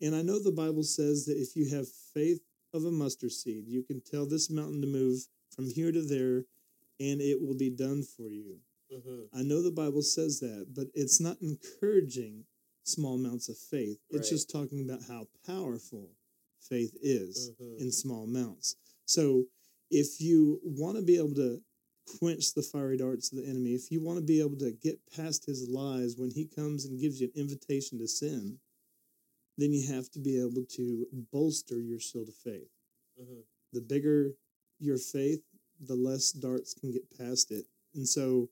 And 0.00 0.14
I 0.14 0.22
know 0.22 0.42
the 0.42 0.50
Bible 0.50 0.82
says 0.82 1.26
that 1.26 1.38
if 1.38 1.54
you 1.54 1.74
have 1.76 1.86
faith 2.12 2.40
of 2.72 2.84
a 2.84 2.90
mustard 2.90 3.32
seed, 3.32 3.68
you 3.68 3.82
can 3.82 4.00
tell 4.00 4.26
this 4.26 4.50
mountain 4.50 4.80
to 4.80 4.86
move 4.86 5.26
from 5.54 5.70
here 5.70 5.92
to 5.92 6.02
there, 6.02 6.44
and 7.00 7.20
it 7.20 7.40
will 7.40 7.56
be 7.56 7.70
done 7.70 8.02
for 8.02 8.30
you. 8.30 8.60
Mm-hmm. 8.92 9.36
I 9.38 9.42
know 9.42 9.62
the 9.62 9.70
Bible 9.70 10.02
says 10.02 10.40
that, 10.40 10.66
but 10.74 10.88
it's 10.94 11.20
not 11.20 11.40
encouraging 11.40 12.44
small 12.84 13.14
amounts 13.14 13.48
of 13.48 13.56
faith. 13.56 13.98
It's 14.10 14.30
Right. 14.30 14.36
just 14.36 14.50
talking 14.50 14.80
about 14.80 15.02
how 15.02 15.28
powerful 15.46 16.10
faith 16.60 16.96
is 17.00 17.50
Mhm. 17.58 17.80
in 17.80 17.92
small 17.92 18.24
amounts. 18.24 18.76
So 19.06 19.48
if 19.90 20.20
you 20.20 20.60
want 20.64 20.96
to 20.96 21.02
be 21.02 21.16
able 21.16 21.34
to 21.34 21.62
quench 22.18 22.52
the 22.52 22.62
fiery 22.62 22.98
darts 22.98 23.32
of 23.32 23.38
the 23.38 23.46
enemy, 23.46 23.74
if 23.74 23.90
you 23.90 24.00
want 24.00 24.18
to 24.18 24.24
be 24.24 24.40
able 24.40 24.56
to 24.58 24.72
get 24.72 25.04
past 25.06 25.46
his 25.46 25.68
lies 25.68 26.16
when 26.16 26.30
he 26.30 26.44
comes 26.46 26.84
and 26.84 27.00
gives 27.00 27.20
you 27.20 27.28
an 27.28 27.40
invitation 27.40 27.98
to 27.98 28.06
sin, 28.06 28.60
then 29.56 29.72
you 29.72 29.86
have 29.86 30.10
to 30.10 30.18
be 30.18 30.38
able 30.38 30.64
to 30.64 31.06
bolster 31.32 31.80
your 31.80 32.00
shield 32.00 32.28
of 32.28 32.34
faith. 32.34 32.70
Mm-hmm. 33.18 33.40
The 33.72 33.80
bigger 33.80 34.36
your 34.78 34.98
faith, 34.98 35.42
the 35.80 35.94
less 35.94 36.32
darts 36.32 36.74
can 36.74 36.92
get 36.92 37.02
past 37.18 37.50
it. 37.50 37.64
And 37.94 38.06
so 38.08 38.48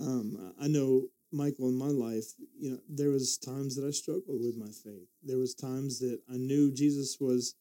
um, 0.00 0.54
I 0.60 0.68
know 0.68 1.08
Michael 1.32 1.68
in 1.68 1.76
my 1.76 1.88
life, 1.88 2.24
you 2.58 2.70
know, 2.70 2.78
there 2.88 3.10
was 3.10 3.36
times 3.38 3.76
that 3.76 3.86
I 3.86 3.90
struggled 3.90 4.40
with 4.40 4.56
my 4.56 4.70
faith. 4.70 5.08
There 5.22 5.38
was 5.38 5.54
times 5.54 5.98
that 6.00 6.20
I 6.30 6.36
knew 6.36 6.72
Jesus 6.72 7.18
was 7.20 7.54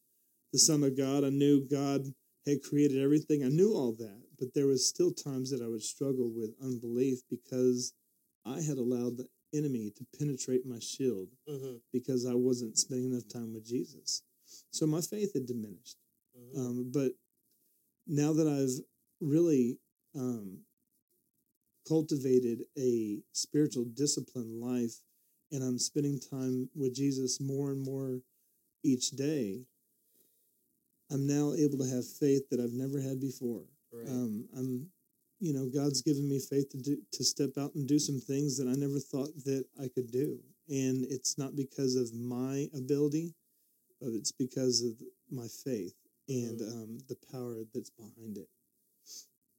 the 0.54 0.60
Son 0.60 0.84
of 0.84 0.98
God. 0.98 1.24
I 1.24 1.30
knew 1.30 1.68
God 1.70 2.02
had 2.46 2.64
created 2.64 3.04
everything. 3.04 3.44
I 3.44 3.50
knew 3.50 3.74
all 3.74 3.92
that, 4.00 4.22
but 4.40 4.54
there 4.54 4.68
was 4.68 4.88
still 4.88 5.12
times 5.12 5.52
that 5.52 5.62
I 5.62 5.68
would 5.68 5.84
struggle 5.84 6.32
with 6.34 6.56
unbelief 6.64 7.20
because 7.30 7.94
I 8.46 8.62
had 8.62 8.78
allowed 8.78 9.18
the 9.18 9.28
enemy 9.54 9.92
to 9.98 10.06
penetrate 10.18 10.66
my 10.66 10.80
shield 10.80 11.30
Mm-hmm. 11.50 11.78
because 11.92 12.26
I 12.26 12.36
wasn't 12.36 12.78
spending 12.78 13.12
enough 13.12 13.28
time 13.28 13.54
with 13.54 13.66
Jesus. 13.66 14.24
So 14.72 14.86
my 14.86 15.02
faith 15.02 15.34
had 15.34 15.46
diminished. 15.46 15.98
Mm-hmm. 16.38 16.60
Um, 16.60 16.92
but 16.94 17.12
now 18.08 18.34
that 18.34 18.48
I've 18.48 18.84
really 19.20 19.78
um, 20.16 20.60
cultivated 21.88 22.64
a 22.78 23.20
spiritual 23.34 23.86
discipline 23.86 24.60
life 24.62 25.02
and 25.52 25.64
I'm 25.64 25.80
spending 25.80 26.20
time 26.20 26.70
with 26.76 26.96
Jesus 26.96 27.40
more 27.40 27.72
and 27.72 27.84
more 27.84 28.20
each 28.84 29.12
day, 29.12 29.62
I'm 31.12 31.26
now 31.26 31.54
able 31.54 31.78
to 31.78 31.90
have 31.90 32.06
faith 32.06 32.50
that 32.50 32.60
I've 32.60 32.74
never 32.74 33.00
had 33.00 33.20
before. 33.20 33.64
right. 33.94 34.08
Um, 34.08 34.46
I'm, 34.58 34.88
you 35.40 35.54
know, 35.54 35.68
God's 35.74 36.02
given 36.02 36.28
me 36.28 36.40
faith 36.40 36.70
to 36.72 36.78
do, 36.78 36.98
to 37.14 37.24
step 37.24 37.52
out 37.58 37.76
and 37.76 37.88
do 37.88 38.00
some 38.00 38.20
things 38.20 38.58
that 38.58 38.68
I 38.68 38.74
never 38.74 39.00
thought 39.00 39.30
that 39.46 39.66
I 39.82 39.88
could 39.88 40.12
do, 40.12 40.40
and 40.68 41.06
it's 41.10 41.38
not 41.38 41.56
because 41.56 41.96
of 41.96 42.14
my 42.14 42.68
ability, 42.76 43.34
but 44.02 44.10
it's 44.10 44.32
because 44.32 44.82
of 44.82 45.02
my 45.32 45.48
faith 45.64 45.94
and 46.28 46.60
Mhm. 46.60 46.72
um, 46.72 46.98
the 47.08 47.16
power 47.32 47.64
that's 47.74 47.90
behind 47.90 48.38
it. 48.38 48.50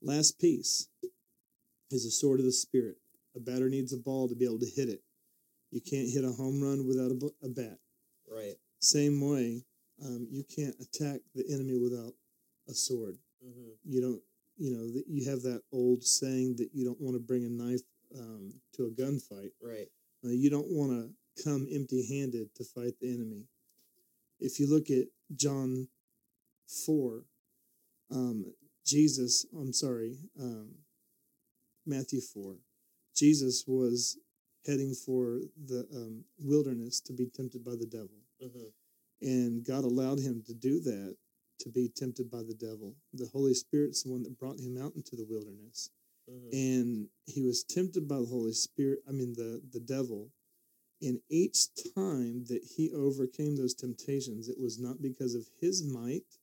Last 0.02 0.38
piece 0.38 0.88
is 1.90 2.04
a 2.04 2.11
sword 2.11 2.40
of 2.40 2.46
the 2.46 2.52
spirit. 2.52 2.98
A 3.35 3.40
batter 3.40 3.68
needs 3.68 3.92
a 3.92 3.98
ball 3.98 4.28
to 4.28 4.35
be 4.35 4.44
able 4.44 4.59
to 4.61 4.66
hit 4.70 4.88
it. 4.88 5.02
You 5.70 5.81
can't 5.81 6.09
hit 6.09 6.24
a 6.24 6.33
home 6.33 6.61
run 6.62 6.87
without 6.87 7.11
a, 7.11 7.46
a 7.46 7.48
bat. 7.48 7.78
right. 8.31 8.57
Same 8.81 9.20
way, 9.20 9.64
um, 10.02 10.28
you 10.31 10.44
can't 10.44 10.78
attack 10.81 11.20
the 11.35 11.44
enemy 11.52 11.76
without 11.78 12.14
a 12.68 12.74
sword 12.74 13.18
Mm-hmm. 13.44 13.70
you 13.85 14.00
don't 14.00 14.22
you 14.57 14.72
know 14.72 14.90
that 14.90 15.04
you 15.07 15.31
have 15.31 15.42
that 15.42 15.62
old 15.72 16.02
saying 16.02 16.57
that 16.57 16.70
you 16.74 16.85
don't 16.85 17.00
want 17.00 17.14
to 17.14 17.20
bring 17.20 17.44
a 17.44 17.48
knife 17.48 17.83
um, 18.18 18.52
to 18.74 18.87
a 18.87 18.90
gunfight 18.90 19.52
Right. 19.62 19.88
uh, 20.24 20.31
you 20.31 20.50
don't 20.50 20.66
want 20.68 20.90
to 20.90 21.44
come 21.44 21.68
empty 21.70 22.04
handed 22.04 22.52
to 22.57 22.64
fight 22.64 22.94
the 23.00 23.12
enemy 23.14 23.44
if 24.40 24.59
you 24.59 24.66
look 24.68 24.90
at 24.90 25.07
john 25.37 25.87
4 26.87 27.24
um, 28.11 28.52
jesus 28.87 29.46
i'm 29.59 29.72
sorry 29.72 30.18
um, 30.40 30.70
matthew 31.87 32.20
4 32.20 32.57
jesus 33.16 33.64
was 33.66 34.18
heading 34.66 34.94
for 34.94 35.40
the 35.66 35.87
um, 35.94 36.24
wilderness 36.38 37.00
to 37.00 37.12
be 37.12 37.26
tempted 37.26 37.64
by 37.64 37.72
the 37.72 37.87
devil 37.87 38.18
Mm-hmm. 38.42 39.26
and 39.26 39.64
God 39.64 39.83
allowed 39.83 40.20
him 40.20 40.44
to 40.46 40.54
do 40.54 40.81
that 40.81 41.16
to 41.61 41.68
be 41.70 41.88
tempted 41.88 42.31
by 42.31 42.38
the 42.38 42.54
devil. 42.54 42.94
The 43.12 43.28
Holy 43.33 43.52
Spirit's 43.54 44.04
the 44.04 44.12
one 44.12 44.22
that 44.22 44.38
brought 44.38 44.61
him 44.61 44.78
out 44.81 44.92
into 44.94 45.16
the 45.16 45.26
wilderness. 45.28 45.90
Mm-hmm. 46.31 46.48
And 46.52 47.09
he 47.26 47.42
was 47.42 47.64
tempted 47.64 48.07
by 48.07 48.18
the 48.18 48.26
Holy 48.26 48.52
Spirit, 48.52 49.00
I 49.09 49.12
mean 49.12 49.35
the 49.35 49.61
the 49.72 49.81
devil. 49.81 50.31
And 51.02 51.20
each 51.31 51.66
time 51.96 52.44
that 52.48 52.62
he 52.76 52.92
overcame 52.92 53.57
those 53.57 53.74
temptations, 53.74 54.48
it 54.48 54.59
was 54.61 54.78
not 54.78 55.02
because 55.02 55.35
of 55.35 55.46
his 55.61 55.83
might, 55.85 56.38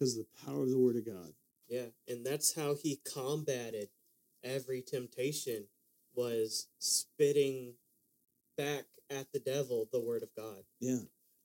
because 0.00 0.16
of 0.16 0.24
the 0.24 0.46
power 0.46 0.62
of 0.62 0.70
the 0.70 0.78
word 0.78 0.96
of 0.96 1.04
God. 1.04 1.32
Yeah, 1.68 1.86
and 2.08 2.24
that's 2.24 2.54
how 2.54 2.74
he 2.74 3.00
combated 3.14 3.90
every 4.42 4.80
temptation 4.82 5.66
was 6.14 6.68
spitting 6.78 7.74
back 8.56 8.84
at 9.10 9.26
the 9.32 9.38
devil 9.38 9.88
the 9.92 10.00
word 10.00 10.22
of 10.22 10.30
God. 10.34 10.62
Yeah. 10.80 11.00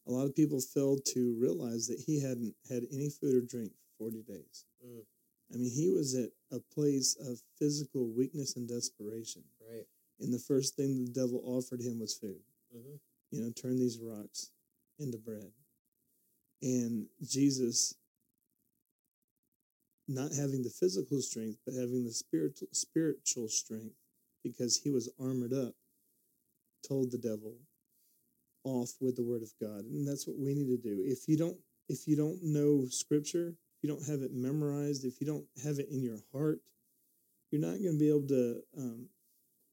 A 0.08 0.12
lot 0.12 0.26
of 0.26 0.36
people 0.36 0.62
failed 0.62 1.02
to 1.14 1.36
realize 1.40 1.88
that 1.88 2.00
he 2.06 2.22
hadn't 2.22 2.54
had 2.70 2.84
any 2.94 3.10
food 3.10 3.36
or 3.36 3.42
drink 3.42 3.72
for 3.98 4.06
40 4.06 4.24
days. 4.24 4.66
Mm. 4.86 5.02
I 5.54 5.58
mean, 5.58 5.72
he 5.72 5.90
was 5.90 6.16
at 6.16 6.30
a 6.52 6.60
place 6.74 7.18
of 7.20 7.42
physical 7.60 8.08
weakness 8.16 8.56
and 8.56 8.68
desperation. 8.68 9.44
Right. 9.60 9.86
And 10.20 10.34
the 10.34 10.40
first 10.40 10.76
thing 10.76 10.98
the 11.06 11.12
devil 11.12 11.42
offered 11.44 11.82
him 11.82 12.00
was 12.00 12.14
food. 12.14 12.42
Mm-hmm. 12.76 12.96
You 13.32 13.42
know, 13.42 13.52
turn 13.52 13.78
these 13.78 14.00
rocks 14.00 14.52
into 15.00 15.18
bread. 15.18 15.52
And 16.62 17.08
Jesus, 17.24 17.96
not 20.08 20.32
having 20.34 20.62
the 20.64 20.70
physical 20.70 21.22
strength, 21.22 21.58
but 21.66 21.74
having 21.76 22.04
the 22.04 22.12
spiritual 22.14 22.68
spiritual 22.72 23.48
strength, 23.48 23.96
because 24.44 24.78
he 24.78 24.92
was 24.92 25.10
armored 25.20 25.54
up, 25.54 25.74
told 26.88 27.12
the 27.12 27.18
devil, 27.18 27.56
off 28.64 28.92
with 29.00 29.16
the 29.16 29.24
word 29.24 29.42
of 29.44 29.52
God. 29.62 29.86
And 29.86 30.08
that's 30.08 30.28
what 30.28 30.38
we 30.38 30.54
need 30.54 30.68
to 30.68 30.78
do. 30.78 31.04
If 31.06 31.28
you 31.28 31.38
don't 31.38 31.58
if 31.88 32.08
you 32.08 32.16
don't 32.16 32.42
know 32.44 32.86
scripture, 32.90 33.50
if 33.50 33.84
you 33.84 33.90
don't 33.90 34.06
have 34.08 34.22
it 34.22 34.34
memorized, 34.34 35.06
if 35.06 35.22
you 35.22 35.28
don't 35.28 35.46
have 35.64 35.80
it 35.80 35.90
in 35.90 36.02
your 36.02 36.20
heart, 36.34 36.60
you're 37.52 37.62
not 37.62 37.80
going 37.82 37.94
to 37.94 38.00
be 38.00 38.10
able 38.10 38.28
to 38.28 38.62
um, 38.78 39.06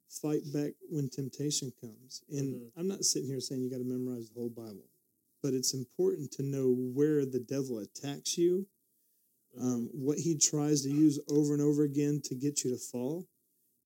fight 0.08 0.42
back 0.52 0.72
when 0.90 1.08
temptation 1.08 1.72
comes. 1.80 2.22
And 2.28 2.54
Mhm. 2.54 2.72
I'm 2.76 2.88
not 2.88 3.04
sitting 3.04 3.28
here 3.28 3.40
saying 3.40 3.62
you 3.62 3.70
got 3.70 3.78
to 3.78 3.84
memorize 3.84 4.28
the 4.28 4.34
whole 4.34 4.50
Bible, 4.50 4.90
but 5.42 5.54
it's 5.54 5.72
important 5.72 6.30
to 6.32 6.42
know 6.42 6.70
where 6.70 7.24
the 7.24 7.40
devil 7.40 7.78
attacks 7.78 8.36
you, 8.36 8.66
um, 9.60 9.90
what 9.92 10.18
he 10.18 10.36
tries 10.36 10.82
to 10.82 10.90
use 10.90 11.20
over 11.30 11.52
and 11.52 11.62
over 11.62 11.82
again 11.82 12.20
to 12.24 12.34
get 12.34 12.64
you 12.64 12.70
to 12.70 12.78
fall, 12.78 13.26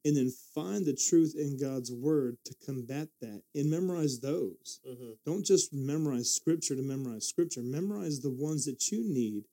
and 0.05 0.16
then 0.16 0.31
find 0.55 0.87
the 0.87 0.94
truth 0.94 1.35
in 1.37 1.59
God's 1.59 1.90
word 1.90 2.37
to 2.44 2.55
combat 2.64 3.09
that 3.20 3.42
and 3.55 3.70
memorize 3.70 4.20
those. 4.20 4.81
Mm-hmm. 4.88 5.12
Don't 5.24 5.44
just 5.44 5.72
memorize 5.72 6.33
scripture 6.33 6.76
to 6.76 6.83
memorize 6.83 7.26
scripture. 7.26 7.62
Memorize 7.62 8.20
the 8.20 8.31
ones 8.31 8.66
that 8.66 8.92
you 8.92 9.02
need 9.02 9.44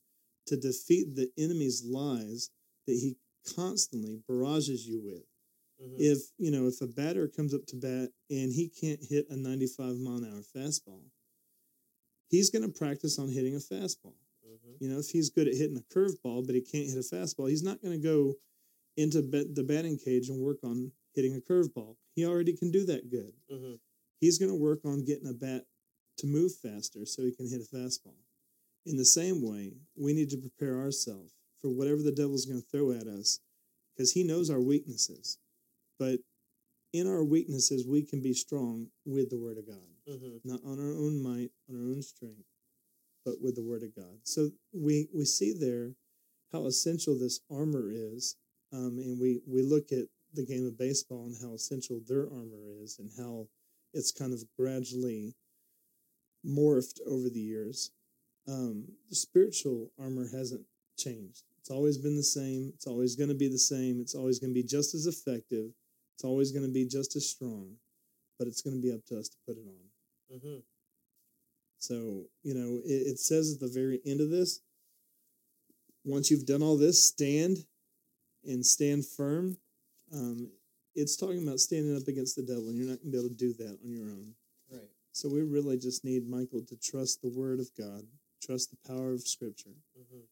to 0.46 0.56
defeat 0.56 1.16
the 1.16 1.30
enemy's 1.36 1.82
lies 1.84 2.50
that 2.86 2.92
he 2.92 3.16
constantly 3.56 4.20
barrages 4.28 4.86
you 4.86 5.00
with. 5.04 5.24
Mm-hmm. 5.82 5.96
If 5.98 6.18
you 6.38 6.50
know, 6.50 6.66
if 6.66 6.80
a 6.80 6.86
batter 6.86 7.26
comes 7.26 7.52
up 7.52 7.66
to 7.66 7.76
bat 7.76 8.10
and 8.30 8.52
he 8.52 8.70
can't 8.80 9.00
hit 9.02 9.26
a 9.30 9.36
95 9.36 9.96
mile 9.98 10.18
an 10.18 10.32
hour 10.32 10.42
fastball, 10.56 11.02
he's 12.28 12.50
going 12.50 12.62
to 12.62 12.78
practice 12.78 13.18
on 13.18 13.28
hitting 13.28 13.56
a 13.56 13.58
fastball. 13.58 14.14
Mm-hmm. 14.54 14.72
You 14.80 14.90
know, 14.90 14.98
if 14.98 15.10
he's 15.10 15.30
good 15.30 15.48
at 15.48 15.54
hitting 15.54 15.76
a 15.76 15.94
curveball, 15.94 16.46
but 16.46 16.54
he 16.54 16.60
can't 16.60 16.88
hit 16.88 16.96
a 16.96 17.14
fastball, 17.14 17.48
he's 17.48 17.62
not 17.62 17.82
going 17.82 18.00
to 18.00 18.06
go 18.06 18.34
into 18.96 19.22
bat- 19.22 19.54
the 19.54 19.64
batting 19.64 19.98
cage 19.98 20.28
and 20.28 20.40
work 20.40 20.58
on 20.62 20.92
hitting 21.14 21.34
a 21.36 21.52
curveball. 21.52 21.96
He 22.14 22.24
already 22.24 22.56
can 22.56 22.70
do 22.70 22.84
that 22.86 23.10
good. 23.10 23.32
Mm-hmm. 23.52 23.74
He's 24.20 24.38
going 24.38 24.50
to 24.50 24.56
work 24.56 24.80
on 24.84 25.04
getting 25.04 25.28
a 25.28 25.32
bat 25.32 25.64
to 26.18 26.26
move 26.26 26.52
faster 26.54 27.04
so 27.04 27.22
he 27.22 27.32
can 27.32 27.48
hit 27.48 27.60
a 27.60 27.76
fastball. 27.76 28.16
In 28.86 28.96
the 28.96 29.04
same 29.04 29.42
way, 29.42 29.72
we 29.96 30.12
need 30.12 30.30
to 30.30 30.36
prepare 30.36 30.80
ourselves 30.80 31.32
for 31.60 31.70
whatever 31.70 32.02
the 32.02 32.12
devil's 32.12 32.46
going 32.46 32.60
to 32.60 32.68
throw 32.68 32.92
at 32.92 33.06
us 33.06 33.40
because 33.96 34.12
he 34.12 34.22
knows 34.22 34.50
our 34.50 34.60
weaknesses. 34.60 35.38
But 35.98 36.20
in 36.92 37.08
our 37.08 37.24
weaknesses, 37.24 37.86
we 37.86 38.02
can 38.02 38.22
be 38.22 38.34
strong 38.34 38.88
with 39.04 39.30
the 39.30 39.38
Word 39.38 39.58
of 39.58 39.66
God 39.66 39.94
Mm-hmm. 40.08 40.36
not 40.44 40.60
on 40.66 40.78
our 40.78 40.92
own 40.92 41.22
might, 41.22 41.50
on 41.66 41.76
our 41.76 41.90
own 41.90 42.02
strength, 42.02 42.44
but 43.24 43.40
with 43.40 43.56
the 43.56 43.64
word 43.64 43.82
of 43.82 43.94
God. 43.94 44.18
So 44.22 44.50
we 44.72 45.08
we 45.14 45.24
see 45.24 45.52
there 45.58 45.92
how 46.52 46.66
essential 46.66 47.18
this 47.18 47.40
armor 47.50 47.90
is, 47.90 48.36
um, 48.72 48.98
and 48.98 49.20
we 49.20 49.40
we 49.46 49.62
look 49.62 49.92
at 49.92 50.06
the 50.34 50.44
game 50.44 50.66
of 50.66 50.78
baseball 50.78 51.24
and 51.26 51.36
how 51.40 51.54
essential 51.54 52.00
their 52.06 52.24
armor 52.24 52.64
is, 52.82 52.98
and 52.98 53.10
how 53.16 53.48
it's 53.92 54.12
kind 54.12 54.32
of 54.32 54.42
gradually 54.58 55.34
morphed 56.46 57.00
over 57.06 57.28
the 57.28 57.40
years. 57.40 57.90
Um, 58.46 58.84
the 59.08 59.16
spiritual 59.16 59.90
armor 59.98 60.28
hasn't 60.30 60.62
changed. 60.98 61.44
It's 61.60 61.70
always 61.70 61.96
been 61.96 62.16
the 62.16 62.22
same. 62.22 62.72
It's 62.74 62.86
always 62.86 63.16
going 63.16 63.30
to 63.30 63.34
be 63.34 63.48
the 63.48 63.58
same. 63.58 64.00
It's 64.00 64.14
always 64.14 64.38
going 64.38 64.50
to 64.50 64.60
be 64.60 64.66
just 64.66 64.94
as 64.94 65.06
effective. 65.06 65.70
It's 66.14 66.24
always 66.24 66.52
going 66.52 66.66
to 66.66 66.72
be 66.72 66.86
just 66.86 67.16
as 67.16 67.28
strong, 67.28 67.76
but 68.38 68.46
it's 68.46 68.60
going 68.60 68.76
to 68.76 68.82
be 68.82 68.92
up 68.92 69.04
to 69.06 69.18
us 69.18 69.28
to 69.28 69.36
put 69.46 69.56
it 69.56 69.66
on. 69.66 70.36
Mm-hmm. 70.36 70.58
So, 71.86 72.24
you 72.42 72.54
know, 72.54 72.80
it, 72.84 73.12
it 73.12 73.18
says 73.18 73.52
at 73.52 73.60
the 73.60 73.72
very 73.72 74.00
end 74.06 74.20
of 74.20 74.30
this 74.30 74.60
once 76.04 76.30
you've 76.30 76.46
done 76.46 76.62
all 76.62 76.76
this, 76.76 77.06
stand 77.06 77.58
and 78.44 78.64
stand 78.64 79.06
firm. 79.06 79.56
Um, 80.12 80.50
it's 80.94 81.16
talking 81.16 81.42
about 81.42 81.58
standing 81.58 81.96
up 81.96 82.06
against 82.06 82.36
the 82.36 82.42
devil, 82.42 82.68
and 82.68 82.76
you're 82.76 82.88
not 82.88 83.00
going 83.02 83.12
to 83.12 83.18
be 83.18 83.18
able 83.18 83.28
to 83.28 83.34
do 83.34 83.52
that 83.54 83.78
on 83.84 83.90
your 83.90 84.04
own. 84.04 84.34
Right. 84.70 84.90
So 85.12 85.28
we 85.28 85.42
really 85.42 85.78
just 85.78 86.04
need 86.04 86.28
Michael 86.28 86.62
to 86.68 86.76
trust 86.76 87.22
the 87.22 87.32
word 87.34 87.58
of 87.58 87.68
God, 87.76 88.02
trust 88.42 88.70
the 88.70 88.88
power 88.88 89.12
of 89.12 89.26
Scripture, 89.26 89.76
Mm-hmm. 89.98 90.24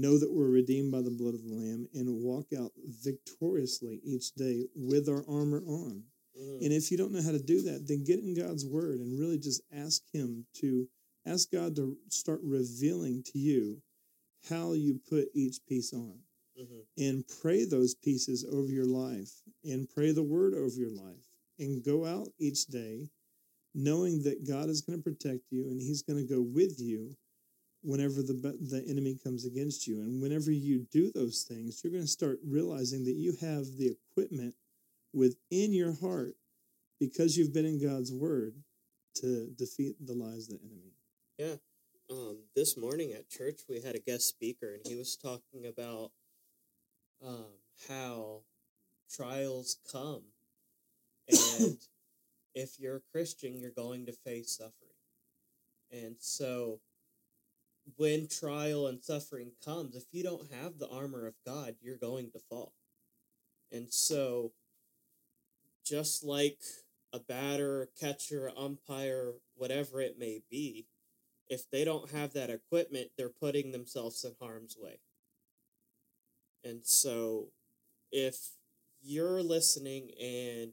know 0.00 0.18
that 0.18 0.32
we're 0.32 0.48
redeemed 0.48 0.92
by 0.92 1.02
the 1.02 1.10
blood 1.10 1.34
of 1.34 1.44
the 1.44 1.54
Lamb, 1.54 1.88
and 1.94 2.22
walk 2.22 2.46
out 2.58 2.72
victoriously 3.04 4.00
each 4.04 4.32
day 4.34 4.66
with 4.74 5.08
our 5.08 5.24
armor 5.28 5.62
on. 5.66 6.04
Mm-hmm. 6.38 6.64
And 6.64 6.72
if 6.72 6.90
you 6.90 6.96
don't 6.96 7.12
know 7.12 7.22
how 7.22 7.32
to 7.32 7.42
do 7.42 7.62
that, 7.62 7.86
then 7.86 8.04
get 8.04 8.20
in 8.20 8.34
God's 8.34 8.64
word 8.66 9.00
and 9.00 9.18
really 9.18 9.38
just 9.38 9.62
ask 9.72 10.02
Him 10.12 10.46
to 10.60 10.88
ask 11.28 11.50
God 11.50 11.76
to 11.76 11.96
start 12.08 12.40
revealing 12.42 13.22
to 13.32 13.38
you 13.38 13.82
how 14.48 14.72
you 14.72 15.00
put 15.08 15.28
each 15.34 15.58
piece 15.68 15.92
on 15.92 16.18
Mm-hmm. 16.60 17.04
and 17.04 17.24
pray 17.40 17.64
those 17.64 17.94
pieces 17.94 18.44
over 18.52 18.68
your 18.68 18.84
life 18.84 19.30
and 19.62 19.88
pray 19.88 20.10
the 20.10 20.24
word 20.24 20.54
over 20.54 20.74
your 20.74 20.90
life 20.90 21.22
and 21.60 21.84
go 21.84 22.04
out 22.04 22.26
each 22.40 22.66
day 22.66 23.08
knowing 23.76 24.24
that 24.24 24.44
God 24.44 24.68
is 24.68 24.80
going 24.80 24.98
to 24.98 25.02
protect 25.04 25.52
you 25.52 25.66
and 25.66 25.80
he's 25.80 26.02
going 26.02 26.18
to 26.18 26.34
go 26.34 26.40
with 26.40 26.80
you 26.80 27.14
whenever 27.84 28.22
the 28.22 28.32
the 28.60 28.84
enemy 28.88 29.16
comes 29.22 29.44
against 29.46 29.86
you 29.86 30.00
and 30.00 30.20
whenever 30.20 30.50
you 30.50 30.84
do 30.90 31.12
those 31.14 31.46
things 31.48 31.80
you're 31.84 31.92
going 31.92 32.02
to 32.02 32.08
start 32.08 32.40
realizing 32.44 33.04
that 33.04 33.14
you 33.14 33.36
have 33.40 33.64
the 33.76 33.94
equipment 34.10 34.52
within 35.12 35.72
your 35.72 35.94
heart 36.00 36.34
because 36.98 37.36
you've 37.36 37.54
been 37.54 37.66
in 37.66 37.80
God's 37.80 38.12
word 38.12 38.54
to 39.14 39.46
defeat 39.56 39.94
the 40.04 40.14
lies 40.14 40.48
of 40.48 40.58
the 40.58 40.66
enemy. 40.66 40.97
Um, 41.40 42.38
this 42.56 42.76
morning 42.76 43.12
at 43.12 43.28
church, 43.28 43.60
we 43.68 43.80
had 43.80 43.94
a 43.94 44.00
guest 44.00 44.26
speaker, 44.26 44.74
and 44.74 44.82
he 44.84 44.96
was 44.96 45.14
talking 45.14 45.66
about 45.68 46.10
um, 47.24 47.46
how 47.88 48.40
trials 49.08 49.76
come, 49.92 50.22
and 51.28 51.76
if 52.56 52.80
you're 52.80 52.96
a 52.96 53.12
Christian, 53.12 53.56
you're 53.56 53.70
going 53.70 54.06
to 54.06 54.12
face 54.12 54.56
suffering, 54.56 54.96
and 55.92 56.16
so 56.18 56.80
when 57.96 58.26
trial 58.26 58.88
and 58.88 59.00
suffering 59.00 59.52
comes, 59.64 59.94
if 59.94 60.06
you 60.10 60.24
don't 60.24 60.52
have 60.52 60.78
the 60.78 60.88
armor 60.88 61.24
of 61.24 61.34
God, 61.46 61.76
you're 61.80 61.98
going 61.98 62.32
to 62.32 62.40
fall, 62.50 62.72
and 63.70 63.92
so 63.92 64.50
just 65.86 66.24
like 66.24 66.58
a 67.12 67.20
batter, 67.20 67.90
catcher, 68.00 68.50
umpire, 68.58 69.34
whatever 69.54 70.00
it 70.00 70.18
may 70.18 70.40
be, 70.50 70.88
if 71.48 71.70
they 71.70 71.84
don't 71.84 72.10
have 72.10 72.32
that 72.34 72.50
equipment, 72.50 73.10
they're 73.16 73.28
putting 73.28 73.72
themselves 73.72 74.24
in 74.24 74.32
harm's 74.40 74.76
way. 74.78 74.98
And 76.64 76.84
so, 76.84 77.48
if 78.12 78.50
you're 79.00 79.42
listening 79.42 80.10
and 80.20 80.72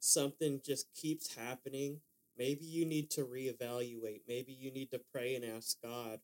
something 0.00 0.60
just 0.64 0.92
keeps 0.94 1.34
happening, 1.34 2.00
maybe 2.36 2.64
you 2.64 2.84
need 2.84 3.10
to 3.10 3.24
reevaluate. 3.24 4.22
Maybe 4.26 4.52
you 4.52 4.70
need 4.72 4.90
to 4.90 5.00
pray 5.12 5.34
and 5.34 5.44
ask 5.44 5.80
God 5.82 6.20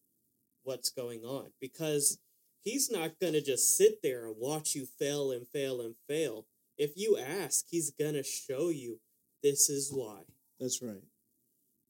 what's 0.64 0.90
going 0.90 1.22
on 1.22 1.50
because 1.60 2.18
He's 2.64 2.90
not 2.90 3.20
going 3.20 3.34
to 3.34 3.40
just 3.40 3.76
sit 3.76 4.02
there 4.02 4.26
and 4.26 4.34
watch 4.36 4.74
you 4.74 4.86
fail 4.86 5.30
and 5.30 5.46
fail 5.46 5.80
and 5.80 5.94
fail. 6.08 6.46
If 6.76 6.96
you 6.96 7.16
ask, 7.16 7.66
He's 7.70 7.90
going 7.90 8.14
to 8.14 8.24
show 8.24 8.68
you 8.70 8.98
this 9.42 9.70
is 9.70 9.92
why. 9.92 10.22
That's 10.58 10.82
right. 10.82 11.04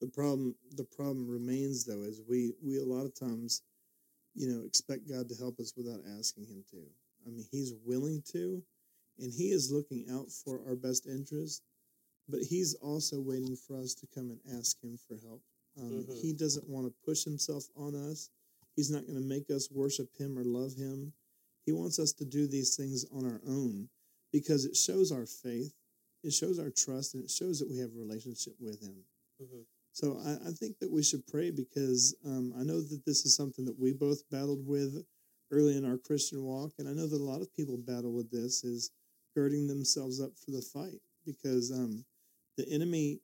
The 0.01 0.09
problem 0.09 0.55
the 0.77 0.85
problem 0.85 1.29
remains 1.29 1.85
though 1.85 2.03
is 2.03 2.21
we 2.29 2.53
we 2.63 2.79
a 2.79 2.85
lot 2.85 3.07
of 3.07 3.15
times, 3.15 3.63
you 4.35 4.49
know, 4.49 4.65
expect 4.65 5.09
God 5.09 5.29
to 5.29 5.37
help 5.37 5.59
us 5.61 5.75
without 5.77 6.01
asking 6.19 6.47
him 6.47 6.65
to. 6.71 6.79
I 7.27 7.31
mean, 7.31 7.47
he's 7.51 7.75
willing 7.85 8.23
to 8.33 8.63
and 9.19 9.33
he 9.33 9.51
is 9.51 9.73
looking 9.73 10.07
out 10.11 10.31
for 10.31 10.61
our 10.67 10.77
best 10.77 11.07
interest, 11.07 11.63
but 12.29 12.43
he's 12.43 12.75
also 12.75 13.21
waiting 13.21 13.57
for 13.57 13.77
us 13.77 13.95
to 13.95 14.07
come 14.09 14.31
and 14.31 14.41
ask 14.59 14.81
him 14.83 14.99
for 15.09 15.17
help. 15.19 15.43
Um, 15.79 16.05
Mhm. 16.07 16.21
He 16.21 16.33
doesn't 16.33 16.69
want 16.69 16.87
to 16.87 16.95
push 17.05 17.25
himself 17.25 17.69
on 17.77 17.95
us. 17.95 18.31
He's 18.77 18.91
not 18.91 19.07
going 19.07 19.19
to 19.21 19.27
make 19.27 19.51
us 19.51 19.71
worship 19.71 20.15
him 20.17 20.39
or 20.39 20.45
love 20.45 20.75
him. 20.75 21.13
He 21.65 21.73
wants 21.73 21.99
us 21.99 22.13
to 22.15 22.25
do 22.25 22.47
these 22.47 22.77
things 22.77 23.05
on 23.07 23.25
our 23.27 23.41
own 23.47 23.89
because 24.33 24.65
it 24.65 24.77
shows 24.77 25.13
our 25.13 25.27
faith, 25.27 25.75
it 26.23 26.33
shows 26.33 26.59
our 26.59 26.71
trust, 26.71 27.15
and 27.15 27.25
it 27.25 27.31
shows 27.31 27.59
that 27.61 27.69
we 27.69 27.79
have 27.79 27.93
a 27.95 27.99
relationship 27.99 28.55
with 28.61 28.81
him. 28.81 29.05
hmm 29.39 29.63
So 29.97 30.19
I, 30.27 30.51
I 30.51 30.53
think 30.53 30.79
that 30.81 30.93
we 30.93 31.03
should 31.03 31.27
pray 31.27 31.51
because 31.51 32.15
um, 32.27 32.53
I 32.61 32.65
know 32.65 32.83
that 32.83 33.01
this 33.07 33.25
is 33.25 33.35
something 33.35 33.65
that 33.65 33.81
we 33.81 33.95
both 33.95 34.29
battled 34.31 34.61
with 34.67 35.03
early 35.51 35.75
in 35.75 35.87
our 35.87 35.97
Christian 35.97 36.45
walk, 36.45 36.73
and 36.79 36.87
I 36.87 36.93
know 36.93 37.07
that 37.07 37.19
a 37.19 37.25
lot 37.25 37.41
of 37.41 37.55
people 37.55 37.79
battle 37.79 38.13
with 38.13 38.31
this 38.31 38.63
is 38.63 38.91
girding 39.35 39.67
themselves 39.67 40.21
up 40.21 40.33
for 40.37 40.51
the 40.51 40.61
fight 40.61 41.01
because 41.25 41.73
um, 41.73 42.05
the 42.59 42.69
enemy 42.69 43.21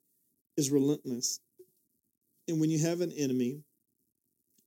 is 0.57 0.71
relentless, 0.71 1.41
and 2.47 2.59
when 2.59 2.71
you 2.71 2.79
have 2.79 3.01
an 3.01 3.11
enemy 3.11 3.61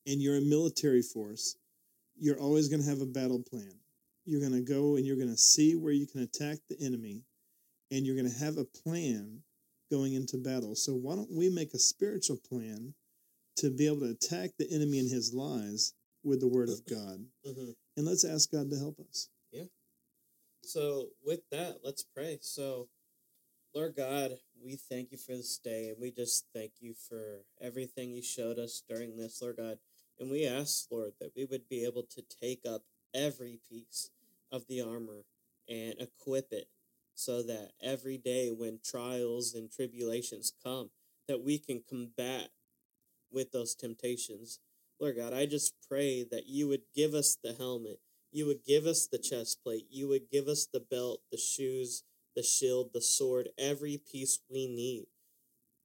and 0.06 0.22
you're 0.22 0.36
a 0.36 0.42
military 0.42 1.02
force, 1.02 1.56
you're 2.16 2.38
always 2.38 2.68
going 2.68 2.84
to 2.84 2.88
have 2.88 3.00
a 3.00 3.06
battle 3.06 3.42
plan. 3.50 3.80
You're 4.24 4.48
going 4.48 4.52
to 4.52 4.60
go 4.62 4.94
and 4.94 5.04
you're 5.04 5.16
going 5.16 5.34
to 5.34 5.36
see 5.36 5.74
where 5.74 5.92
you 5.92 6.06
can 6.06 6.20
attack 6.20 6.58
the 6.68 6.76
enemy, 6.80 7.24
and 7.90 8.06
you're 8.06 8.14
going 8.14 8.30
to 8.30 8.44
have 8.44 8.58
a 8.58 8.64
plan 8.64 9.42
going 9.90 10.14
into 10.14 10.36
battle. 10.36 10.74
So 10.74 10.94
why 10.94 11.14
don't 11.14 11.32
we 11.32 11.48
make 11.48 11.74
a 11.74 11.78
spiritual 11.78 12.38
plan 12.48 12.94
to 13.56 13.70
be 13.70 13.86
able 13.86 14.00
to 14.00 14.10
attack 14.10 14.50
the 14.58 14.70
enemy 14.70 14.98
and 14.98 15.10
his 15.10 15.32
lies 15.32 15.94
with 16.22 16.40
the 16.40 16.48
word 16.48 16.68
of 16.68 16.84
God? 16.86 17.24
hmm 17.44 17.70
And 17.96 18.06
let's 18.06 18.24
ask 18.24 18.50
God 18.50 18.70
to 18.70 18.78
help 18.78 18.98
us. 19.00 19.28
Yeah. 19.52 19.64
So, 20.62 21.10
with 21.24 21.48
that, 21.52 21.78
let's 21.84 22.02
pray. 22.02 22.38
So, 22.42 22.88
Lord 23.74 23.94
God, 23.96 24.32
we 24.64 24.76
thank 24.76 25.12
you 25.12 25.18
for 25.18 25.32
this 25.32 25.58
day, 25.58 25.90
and 25.90 25.96
we 26.00 26.10
just 26.10 26.46
thank 26.54 26.72
you 26.80 26.94
for 26.94 27.42
everything 27.60 28.10
you 28.10 28.22
showed 28.22 28.58
us 28.58 28.82
during 28.88 29.16
this, 29.16 29.40
Lord 29.40 29.58
God. 29.58 29.78
And 30.18 30.30
we 30.30 30.46
ask, 30.46 30.86
Lord, 30.90 31.12
that 31.20 31.32
we 31.36 31.44
would 31.44 31.68
be 31.68 31.84
able 31.84 32.02
to 32.04 32.22
take 32.42 32.62
up 32.68 32.82
every 33.14 33.60
piece 33.70 34.10
of 34.50 34.66
the 34.66 34.80
armor 34.80 35.24
and 35.68 35.94
equip 35.98 36.52
it 36.52 36.68
so 37.16 37.42
that 37.42 37.72
every 37.82 38.18
day 38.18 38.50
when 38.50 38.78
trials 38.84 39.54
and 39.54 39.72
tribulations 39.72 40.52
come, 40.62 40.90
that 41.26 41.42
we 41.42 41.58
can 41.58 41.82
combat 41.88 42.50
with 43.32 43.50
those 43.50 43.74
temptations. 43.74 44.60
Lord 45.00 45.16
God, 45.16 45.32
I 45.32 45.46
just 45.46 45.74
pray 45.88 46.24
that 46.30 46.46
you 46.46 46.68
would 46.68 46.82
give 46.94 47.14
us 47.14 47.36
the 47.42 47.52
helmet 47.52 47.98
you 48.36 48.44
would 48.44 48.64
give 48.64 48.84
us 48.84 49.06
the 49.06 49.16
chest 49.16 49.62
plate. 49.62 49.86
You 49.90 50.08
would 50.08 50.30
give 50.30 50.46
us 50.46 50.66
the 50.70 50.80
belt, 50.80 51.22
the 51.32 51.38
shoes, 51.38 52.04
the 52.34 52.42
shield, 52.42 52.90
the 52.92 53.00
sword, 53.00 53.48
every 53.56 53.96
piece 53.96 54.40
we 54.50 54.66
need 54.66 55.06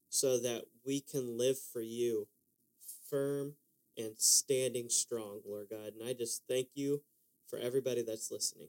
so 0.10 0.38
that 0.38 0.66
we 0.86 1.00
can 1.00 1.38
live 1.38 1.58
for 1.58 1.80
you 1.80 2.28
firm 3.10 3.54
and 3.98 4.16
standing 4.18 4.90
strong, 4.90 5.40
Lord 5.48 5.68
God. 5.70 5.94
And 5.98 6.06
I 6.06 6.12
just 6.12 6.44
thank 6.50 6.68
you 6.74 7.04
for 7.48 7.58
everybody 7.58 8.02
that's 8.02 8.32
listening. 8.32 8.68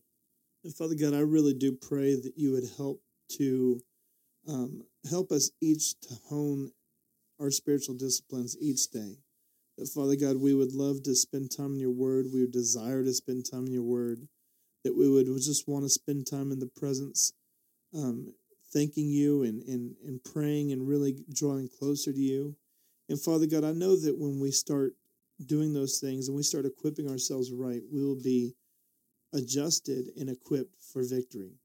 And 0.64 0.74
Father 0.74 0.94
God, 0.94 1.14
I 1.14 1.20
really 1.20 1.54
do 1.54 1.72
pray 1.72 2.14
that 2.14 2.34
you 2.36 2.52
would 2.52 2.68
help 2.76 3.02
to 3.38 3.80
um, 4.48 4.84
help 5.08 5.32
us 5.32 5.50
each 5.60 5.98
to 6.00 6.14
hone 6.28 6.70
our 7.40 7.50
spiritual 7.50 7.96
disciplines 7.96 8.56
each 8.60 8.90
day. 8.90 9.16
That 9.78 9.88
Father 9.88 10.16
God, 10.16 10.36
we 10.36 10.54
would 10.54 10.72
love 10.72 11.02
to 11.04 11.14
spend 11.14 11.50
time 11.56 11.74
in 11.74 11.80
your 11.80 11.90
word. 11.90 12.26
We 12.32 12.42
would 12.42 12.52
desire 12.52 13.02
to 13.02 13.12
spend 13.12 13.46
time 13.50 13.66
in 13.66 13.72
your 13.72 13.82
word. 13.82 14.28
That 14.84 14.96
we 14.96 15.08
would 15.08 15.26
just 15.26 15.68
want 15.68 15.84
to 15.84 15.88
spend 15.88 16.26
time 16.26 16.52
in 16.52 16.58
the 16.58 16.70
presence, 16.76 17.32
um, 17.94 18.34
thanking 18.72 19.08
you 19.08 19.42
and, 19.44 19.62
and, 19.62 19.94
and 20.04 20.22
praying 20.24 20.72
and 20.72 20.88
really 20.88 21.24
drawing 21.32 21.68
closer 21.68 22.12
to 22.12 22.18
you. 22.18 22.56
And 23.08 23.20
Father 23.20 23.46
God, 23.46 23.64
I 23.64 23.72
know 23.72 23.96
that 23.96 24.18
when 24.18 24.40
we 24.40 24.50
start 24.50 24.94
doing 25.44 25.72
those 25.72 25.98
things 25.98 26.28
and 26.28 26.36
we 26.36 26.42
start 26.42 26.66
equipping 26.66 27.08
ourselves 27.08 27.52
right, 27.52 27.82
we 27.92 28.02
will 28.02 28.20
be 28.20 28.54
adjusted 29.32 30.12
and 30.16 30.28
equipped 30.28 30.82
for 30.82 31.02
victory. 31.02 31.58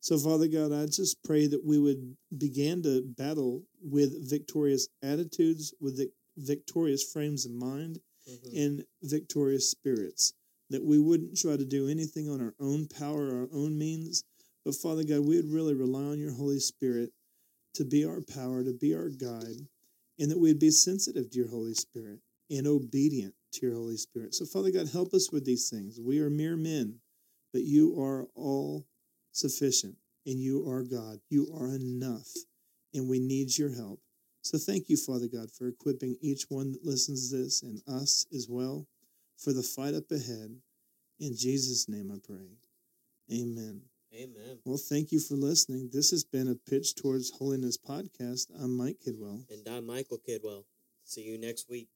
So, 0.00 0.16
Father 0.18 0.46
God, 0.46 0.72
I 0.72 0.86
just 0.86 1.22
pray 1.24 1.46
that 1.48 1.64
we 1.64 1.78
would 1.78 2.16
begin 2.36 2.82
to 2.82 3.02
battle 3.02 3.64
with 3.82 4.30
victorious 4.30 4.88
attitudes, 5.02 5.74
with 5.80 5.96
vic- 5.96 6.12
victorious 6.36 7.02
frames 7.02 7.44
of 7.44 7.52
mind, 7.52 8.00
Mhm. 8.26 8.56
and 8.56 8.86
victorious 9.02 9.70
spirits. 9.70 10.34
That 10.70 10.84
we 10.84 10.98
wouldn't 10.98 11.36
try 11.36 11.56
to 11.56 11.64
do 11.64 11.88
anything 11.88 12.28
on 12.28 12.40
our 12.40 12.54
own 12.60 12.86
power, 12.86 13.32
our 13.32 13.48
own 13.52 13.76
means, 13.76 14.22
but 14.64 14.74
Father 14.74 15.02
God, 15.02 15.20
we 15.20 15.36
would 15.36 15.50
really 15.50 15.74
rely 15.74 16.04
on 16.04 16.18
your 16.18 16.32
Holy 16.32 16.60
Spirit 16.60 17.12
to 17.74 17.84
be 17.84 18.04
our 18.04 18.20
power, 18.20 18.62
to 18.62 18.72
be 18.72 18.94
our 18.94 19.08
guide, 19.08 19.66
and 20.18 20.30
that 20.30 20.38
we'd 20.38 20.58
be 20.58 20.70
sensitive 20.70 21.30
to 21.30 21.38
your 21.38 21.48
Holy 21.48 21.74
Spirit 21.74 22.20
and 22.50 22.66
obedient 22.66 23.34
to 23.52 23.66
your 23.66 23.74
Holy 23.74 23.96
Spirit. 23.96 24.34
So, 24.34 24.44
Father 24.44 24.70
God, 24.70 24.88
help 24.88 25.14
us 25.14 25.32
with 25.32 25.44
these 25.44 25.70
things. 25.70 25.98
We 26.00 26.20
are 26.20 26.30
mere 26.30 26.56
men, 26.56 27.00
but 27.58 27.66
you 27.66 28.00
are 28.00 28.28
all 28.36 28.86
sufficient, 29.32 29.96
and 30.24 30.38
you 30.38 30.64
are 30.70 30.84
God. 30.84 31.18
You 31.28 31.48
are 31.52 31.74
enough, 31.74 32.28
and 32.94 33.08
we 33.08 33.18
need 33.18 33.58
your 33.58 33.74
help. 33.74 33.98
So, 34.42 34.58
thank 34.58 34.88
you, 34.88 34.96
Father 34.96 35.26
God, 35.26 35.50
for 35.50 35.66
equipping 35.66 36.14
each 36.20 36.44
one 36.48 36.70
that 36.70 36.84
listens 36.84 37.30
to 37.30 37.38
this 37.38 37.64
and 37.64 37.82
us 37.88 38.26
as 38.32 38.46
well 38.48 38.86
for 39.36 39.52
the 39.52 39.64
fight 39.64 39.94
up 39.94 40.08
ahead. 40.12 40.54
In 41.18 41.36
Jesus' 41.36 41.88
name 41.88 42.12
I 42.14 42.18
pray. 42.24 42.46
Amen. 43.32 43.80
Amen. 44.14 44.60
Well, 44.64 44.78
thank 44.78 45.10
you 45.10 45.18
for 45.18 45.34
listening. 45.34 45.90
This 45.92 46.12
has 46.12 46.22
been 46.22 46.46
a 46.46 46.54
Pitch 46.54 46.94
Towards 46.94 47.32
Holiness 47.38 47.76
podcast. 47.76 48.52
I'm 48.56 48.76
Mike 48.76 48.98
Kidwell. 49.04 49.42
And 49.50 49.66
I'm 49.68 49.84
Michael 49.84 50.18
Kidwell. 50.18 50.62
See 51.02 51.22
you 51.22 51.38
next 51.38 51.68
week. 51.68 51.88